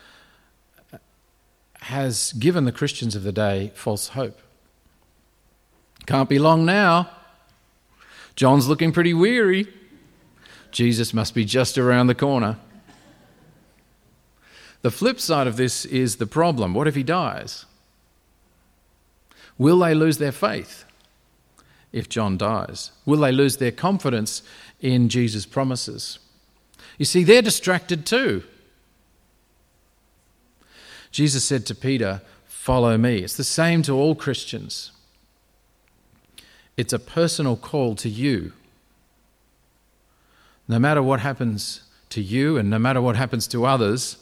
has 1.81 2.33
given 2.33 2.65
the 2.65 2.71
Christians 2.71 3.15
of 3.15 3.23
the 3.23 3.31
day 3.31 3.71
false 3.75 4.09
hope. 4.09 4.39
Can't 6.05 6.29
be 6.29 6.39
long 6.39 6.65
now. 6.65 7.09
John's 8.35 8.67
looking 8.67 8.91
pretty 8.91 9.13
weary. 9.13 9.67
Jesus 10.71 11.13
must 11.13 11.33
be 11.33 11.43
just 11.43 11.77
around 11.77 12.07
the 12.07 12.15
corner. 12.15 12.57
The 14.81 14.91
flip 14.91 15.19
side 15.19 15.47
of 15.47 15.57
this 15.57 15.83
is 15.85 16.15
the 16.15 16.25
problem. 16.25 16.73
What 16.73 16.87
if 16.87 16.95
he 16.95 17.03
dies? 17.03 17.65
Will 19.57 19.79
they 19.79 19.93
lose 19.93 20.19
their 20.19 20.31
faith? 20.31 20.85
If 21.91 22.09
John 22.09 22.37
dies? 22.37 22.91
Will 23.05 23.19
they 23.19 23.31
lose 23.31 23.57
their 23.57 23.71
confidence 23.71 24.41
in 24.79 25.09
Jesus' 25.09 25.45
promises? 25.45 26.19
You 26.97 27.05
see, 27.05 27.23
they're 27.23 27.41
distracted 27.41 28.05
too. 28.05 28.43
Jesus 31.11 31.43
said 31.43 31.65
to 31.67 31.75
Peter, 31.75 32.21
Follow 32.45 32.97
me. 32.97 33.19
It's 33.19 33.37
the 33.37 33.43
same 33.43 33.81
to 33.83 33.93
all 33.93 34.13
Christians. 34.13 34.91
It's 36.77 36.93
a 36.93 36.99
personal 36.99 37.55
call 37.55 37.95
to 37.95 38.09
you. 38.09 38.53
No 40.67 40.77
matter 40.77 41.01
what 41.01 41.21
happens 41.21 41.81
to 42.09 42.21
you 42.21 42.57
and 42.57 42.69
no 42.69 42.77
matter 42.77 43.01
what 43.01 43.15
happens 43.15 43.47
to 43.47 43.65
others, 43.65 44.17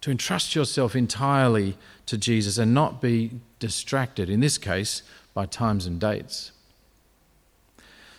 to 0.00 0.10
entrust 0.10 0.54
yourself 0.54 0.96
entirely 0.96 1.76
to 2.06 2.16
Jesus 2.16 2.58
and 2.58 2.72
not 2.72 3.00
be 3.00 3.32
distracted, 3.58 4.30
in 4.30 4.40
this 4.40 4.56
case, 4.56 5.02
by 5.34 5.46
times 5.46 5.84
and 5.84 6.00
dates. 6.00 6.52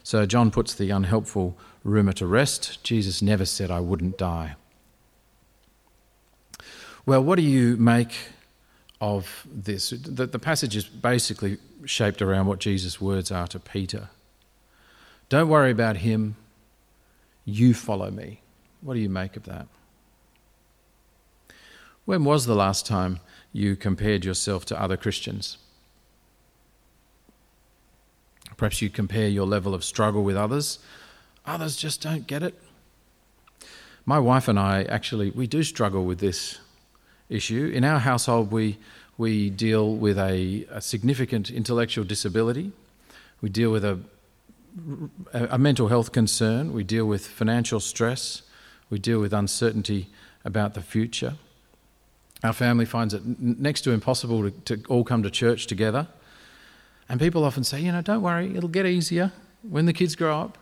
So 0.05 0.23
John 0.27 0.51
puts 0.51 0.75
the 0.75 0.91
unhelpful 0.91 1.57
rumour 1.83 2.13
to 2.13 2.27
rest. 2.27 2.83
Jesus 2.83 3.23
never 3.23 3.43
said, 3.43 3.71
I 3.71 3.79
wouldn't 3.79 4.19
die. 4.19 4.55
Well, 7.07 7.23
what 7.23 7.37
do 7.37 7.41
you 7.41 7.75
make 7.77 8.15
of 9.01 9.47
this? 9.51 9.89
The, 9.89 10.27
the 10.27 10.37
passage 10.37 10.75
is 10.75 10.85
basically 10.85 11.57
shaped 11.85 12.21
around 12.21 12.45
what 12.45 12.59
Jesus' 12.59 13.01
words 13.01 13.31
are 13.31 13.47
to 13.47 13.59
Peter. 13.59 14.09
Don't 15.27 15.49
worry 15.49 15.71
about 15.71 15.97
him, 15.97 16.35
you 17.43 17.73
follow 17.73 18.11
me. 18.11 18.41
What 18.81 18.93
do 18.93 18.99
you 18.99 19.09
make 19.09 19.35
of 19.35 19.45
that? 19.45 19.65
When 22.05 22.23
was 22.23 22.45
the 22.45 22.53
last 22.53 22.85
time 22.85 23.21
you 23.51 23.75
compared 23.75 24.23
yourself 24.23 24.65
to 24.65 24.79
other 24.79 24.97
Christians? 24.97 25.57
Perhaps 28.57 28.81
you 28.81 28.89
compare 28.89 29.27
your 29.27 29.45
level 29.45 29.73
of 29.73 29.83
struggle 29.83 30.23
with 30.23 30.37
others. 30.37 30.79
Others 31.45 31.75
just 31.75 32.01
don't 32.01 32.27
get 32.27 32.43
it. 32.43 32.55
My 34.05 34.19
wife 34.19 34.47
and 34.47 34.59
I 34.59 34.83
actually 34.83 35.31
we 35.31 35.47
do 35.47 35.63
struggle 35.63 36.05
with 36.05 36.19
this 36.19 36.59
issue. 37.29 37.71
In 37.73 37.83
our 37.83 37.99
household 37.99 38.51
we 38.51 38.77
we 39.17 39.49
deal 39.49 39.95
with 39.95 40.17
a, 40.17 40.65
a 40.69 40.81
significant 40.81 41.49
intellectual 41.49 42.05
disability. 42.05 42.71
We 43.41 43.49
deal 43.49 43.71
with 43.71 43.85
a, 43.85 43.99
a 45.33 45.57
mental 45.57 45.87
health 45.87 46.11
concern. 46.11 46.73
We 46.73 46.83
deal 46.83 47.05
with 47.05 47.25
financial 47.25 47.79
stress. 47.79 48.41
We 48.89 48.99
deal 48.99 49.19
with 49.19 49.33
uncertainty 49.33 50.07
about 50.43 50.73
the 50.73 50.81
future. 50.81 51.35
Our 52.43 52.53
family 52.53 52.85
finds 52.85 53.13
it 53.13 53.23
next 53.39 53.81
to 53.81 53.91
impossible 53.91 54.51
to, 54.51 54.75
to 54.75 54.83
all 54.87 55.03
come 55.03 55.23
to 55.23 55.31
church 55.31 55.65
together. 55.65 56.07
And 57.07 57.19
people 57.19 57.43
often 57.43 57.63
say, 57.63 57.81
you 57.81 57.91
know, 57.91 58.01
don't 58.01 58.21
worry, 58.21 58.55
it'll 58.55 58.69
get 58.69 58.85
easier 58.85 59.31
when 59.61 59.85
the 59.85 59.93
kids 59.93 60.15
grow 60.15 60.39
up. 60.39 60.57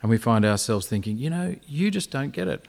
And 0.00 0.10
we 0.10 0.18
find 0.18 0.44
ourselves 0.44 0.86
thinking, 0.86 1.16
you 1.18 1.30
know, 1.30 1.56
you 1.66 1.90
just 1.90 2.10
don't 2.10 2.32
get 2.32 2.48
it. 2.48 2.66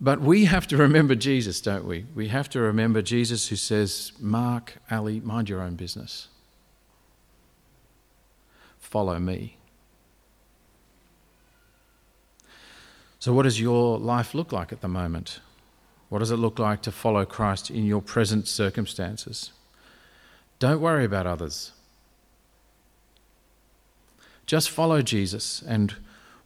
But 0.00 0.20
we 0.20 0.46
have 0.46 0.66
to 0.66 0.76
remember 0.76 1.14
Jesus, 1.14 1.60
don't 1.60 1.86
we? 1.86 2.06
We 2.12 2.26
have 2.28 2.48
to 2.50 2.60
remember 2.60 3.02
Jesus 3.02 3.48
who 3.48 3.56
says, 3.56 4.10
Mark, 4.18 4.78
Ali, 4.90 5.20
mind 5.20 5.48
your 5.48 5.60
own 5.60 5.76
business. 5.76 6.26
Follow 8.80 9.20
me. 9.20 9.58
So, 13.20 13.32
what 13.32 13.44
does 13.44 13.60
your 13.60 13.96
life 13.96 14.34
look 14.34 14.50
like 14.50 14.72
at 14.72 14.80
the 14.80 14.88
moment? 14.88 15.38
What 16.12 16.18
does 16.18 16.30
it 16.30 16.36
look 16.36 16.58
like 16.58 16.82
to 16.82 16.92
follow 16.92 17.24
Christ 17.24 17.70
in 17.70 17.86
your 17.86 18.02
present 18.02 18.46
circumstances? 18.46 19.50
Don't 20.58 20.82
worry 20.82 21.06
about 21.06 21.26
others. 21.26 21.72
Just 24.44 24.68
follow 24.68 25.00
Jesus 25.00 25.62
and 25.66 25.94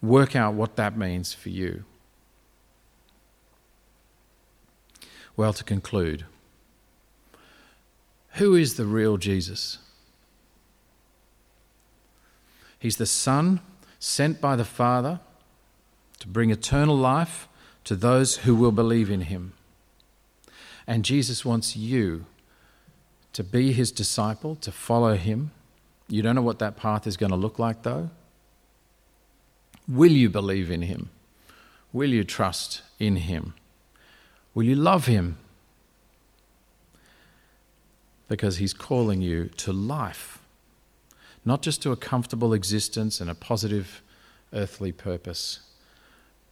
work 0.00 0.36
out 0.36 0.54
what 0.54 0.76
that 0.76 0.96
means 0.96 1.34
for 1.34 1.48
you. 1.48 1.82
Well, 5.36 5.52
to 5.52 5.64
conclude, 5.64 6.26
who 8.34 8.54
is 8.54 8.76
the 8.76 8.86
real 8.86 9.16
Jesus? 9.16 9.78
He's 12.78 12.98
the 12.98 13.04
Son 13.04 13.58
sent 13.98 14.40
by 14.40 14.54
the 14.54 14.64
Father 14.64 15.18
to 16.20 16.28
bring 16.28 16.50
eternal 16.50 16.96
life 16.96 17.48
to 17.86 17.94
those 17.94 18.38
who 18.38 18.54
will 18.54 18.72
believe 18.72 19.10
in 19.10 19.22
him. 19.22 19.52
And 20.88 21.04
Jesus 21.04 21.44
wants 21.44 21.76
you 21.76 22.26
to 23.32 23.44
be 23.44 23.72
his 23.72 23.92
disciple, 23.92 24.56
to 24.56 24.72
follow 24.72 25.14
him. 25.16 25.52
You 26.08 26.20
don't 26.20 26.34
know 26.34 26.42
what 26.42 26.58
that 26.58 26.76
path 26.76 27.06
is 27.06 27.16
going 27.16 27.30
to 27.30 27.36
look 27.36 27.60
like, 27.60 27.84
though. 27.84 28.10
Will 29.86 30.10
you 30.10 30.28
believe 30.28 30.68
in 30.68 30.82
him? 30.82 31.10
Will 31.92 32.10
you 32.10 32.24
trust 32.24 32.82
in 32.98 33.16
him? 33.16 33.54
Will 34.52 34.64
you 34.64 34.74
love 34.74 35.06
him? 35.06 35.38
Because 38.28 38.56
he's 38.56 38.74
calling 38.74 39.20
you 39.20 39.44
to 39.58 39.72
life, 39.72 40.40
not 41.44 41.62
just 41.62 41.82
to 41.82 41.92
a 41.92 41.96
comfortable 41.96 42.52
existence 42.52 43.20
and 43.20 43.30
a 43.30 43.34
positive 43.34 44.02
earthly 44.52 44.90
purpose. 44.90 45.60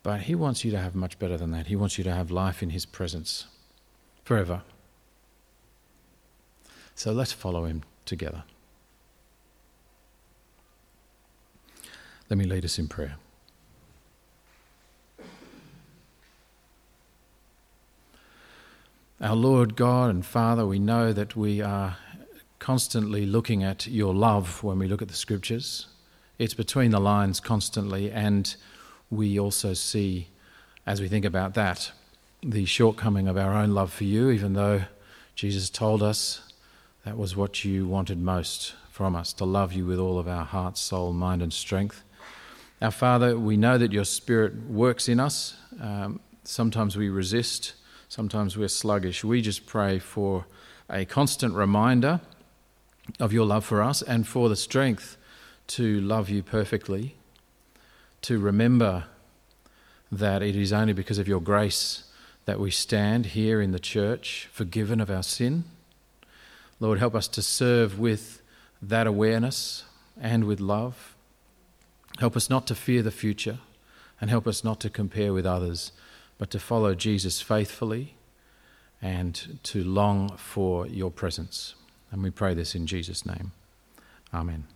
But 0.04 0.20
He 0.20 0.36
wants 0.36 0.64
you 0.64 0.70
to 0.70 0.78
have 0.78 0.94
much 0.94 1.18
better 1.18 1.36
than 1.36 1.50
that. 1.50 1.66
He 1.66 1.74
wants 1.74 1.98
you 1.98 2.04
to 2.04 2.12
have 2.12 2.30
life 2.30 2.62
in 2.62 2.70
His 2.70 2.86
presence 2.86 3.46
forever. 4.22 4.62
So 6.94 7.10
let's 7.10 7.32
follow 7.32 7.64
Him 7.64 7.82
together. 8.04 8.44
Let 12.30 12.38
me 12.38 12.44
lead 12.44 12.64
us 12.64 12.78
in 12.78 12.86
prayer. 12.86 13.16
Our 19.20 19.36
Lord 19.36 19.74
God 19.74 20.10
and 20.10 20.24
Father, 20.24 20.66
we 20.66 20.78
know 20.78 21.14
that 21.14 21.34
we 21.34 21.62
are 21.62 21.96
constantly 22.58 23.24
looking 23.24 23.62
at 23.62 23.86
your 23.86 24.14
love 24.14 24.62
when 24.62 24.78
we 24.78 24.86
look 24.86 25.00
at 25.00 25.08
the 25.08 25.14
scriptures. 25.14 25.86
It's 26.38 26.52
between 26.52 26.90
the 26.90 27.00
lines 27.00 27.40
constantly, 27.40 28.10
and 28.10 28.54
we 29.16 29.38
also 29.38 29.74
see, 29.74 30.28
as 30.86 31.00
we 31.00 31.08
think 31.08 31.24
about 31.24 31.54
that, 31.54 31.92
the 32.42 32.64
shortcoming 32.64 33.28
of 33.28 33.36
our 33.36 33.54
own 33.54 33.70
love 33.70 33.92
for 33.92 34.04
you, 34.04 34.30
even 34.30 34.52
though 34.52 34.82
Jesus 35.34 35.70
told 35.70 36.02
us 36.02 36.42
that 37.04 37.16
was 37.16 37.36
what 37.36 37.64
you 37.64 37.86
wanted 37.86 38.18
most 38.18 38.74
from 38.90 39.16
us 39.16 39.32
to 39.34 39.44
love 39.44 39.72
you 39.72 39.86
with 39.86 39.98
all 39.98 40.18
of 40.18 40.28
our 40.28 40.44
heart, 40.44 40.78
soul, 40.78 41.12
mind, 41.12 41.42
and 41.42 41.52
strength. 41.52 42.02
Our 42.80 42.90
Father, 42.90 43.38
we 43.38 43.56
know 43.56 43.78
that 43.78 43.92
your 43.92 44.04
Spirit 44.04 44.68
works 44.68 45.08
in 45.08 45.18
us. 45.20 45.56
Um, 45.80 46.20
sometimes 46.44 46.96
we 46.96 47.08
resist 47.08 47.74
Sometimes 48.14 48.56
we're 48.56 48.68
sluggish. 48.68 49.24
We 49.24 49.42
just 49.42 49.66
pray 49.66 49.98
for 49.98 50.46
a 50.88 51.04
constant 51.04 51.54
reminder 51.54 52.20
of 53.18 53.32
your 53.32 53.44
love 53.44 53.64
for 53.64 53.82
us 53.82 54.02
and 54.02 54.24
for 54.24 54.48
the 54.48 54.54
strength 54.54 55.16
to 55.66 56.00
love 56.00 56.30
you 56.30 56.40
perfectly, 56.40 57.16
to 58.24 58.38
remember 58.38 59.04
that 60.10 60.42
it 60.42 60.56
is 60.56 60.72
only 60.72 60.92
because 60.92 61.18
of 61.18 61.28
your 61.28 61.40
grace 61.40 62.04
that 62.44 62.60
we 62.60 62.70
stand 62.70 63.26
here 63.26 63.60
in 63.60 63.72
the 63.72 63.78
church, 63.78 64.48
forgiven 64.52 65.00
of 65.00 65.10
our 65.10 65.22
sin. 65.22 65.64
Lord, 66.80 66.98
help 66.98 67.14
us 67.14 67.28
to 67.28 67.42
serve 67.42 67.98
with 67.98 68.42
that 68.82 69.06
awareness 69.06 69.84
and 70.20 70.44
with 70.44 70.60
love. 70.60 71.14
Help 72.18 72.36
us 72.36 72.50
not 72.50 72.66
to 72.66 72.74
fear 72.74 73.02
the 73.02 73.10
future 73.10 73.58
and 74.20 74.30
help 74.30 74.46
us 74.46 74.62
not 74.62 74.80
to 74.80 74.90
compare 74.90 75.32
with 75.32 75.46
others 75.46 75.92
but 76.38 76.50
to 76.50 76.58
follow 76.58 76.94
Jesus 76.94 77.40
faithfully 77.40 78.14
and 79.00 79.58
to 79.62 79.84
long 79.84 80.36
for 80.36 80.86
your 80.86 81.10
presence. 81.10 81.74
And 82.10 82.22
we 82.22 82.30
pray 82.30 82.54
this 82.54 82.74
in 82.74 82.86
Jesus' 82.86 83.26
name. 83.26 83.52
Amen. 84.32 84.73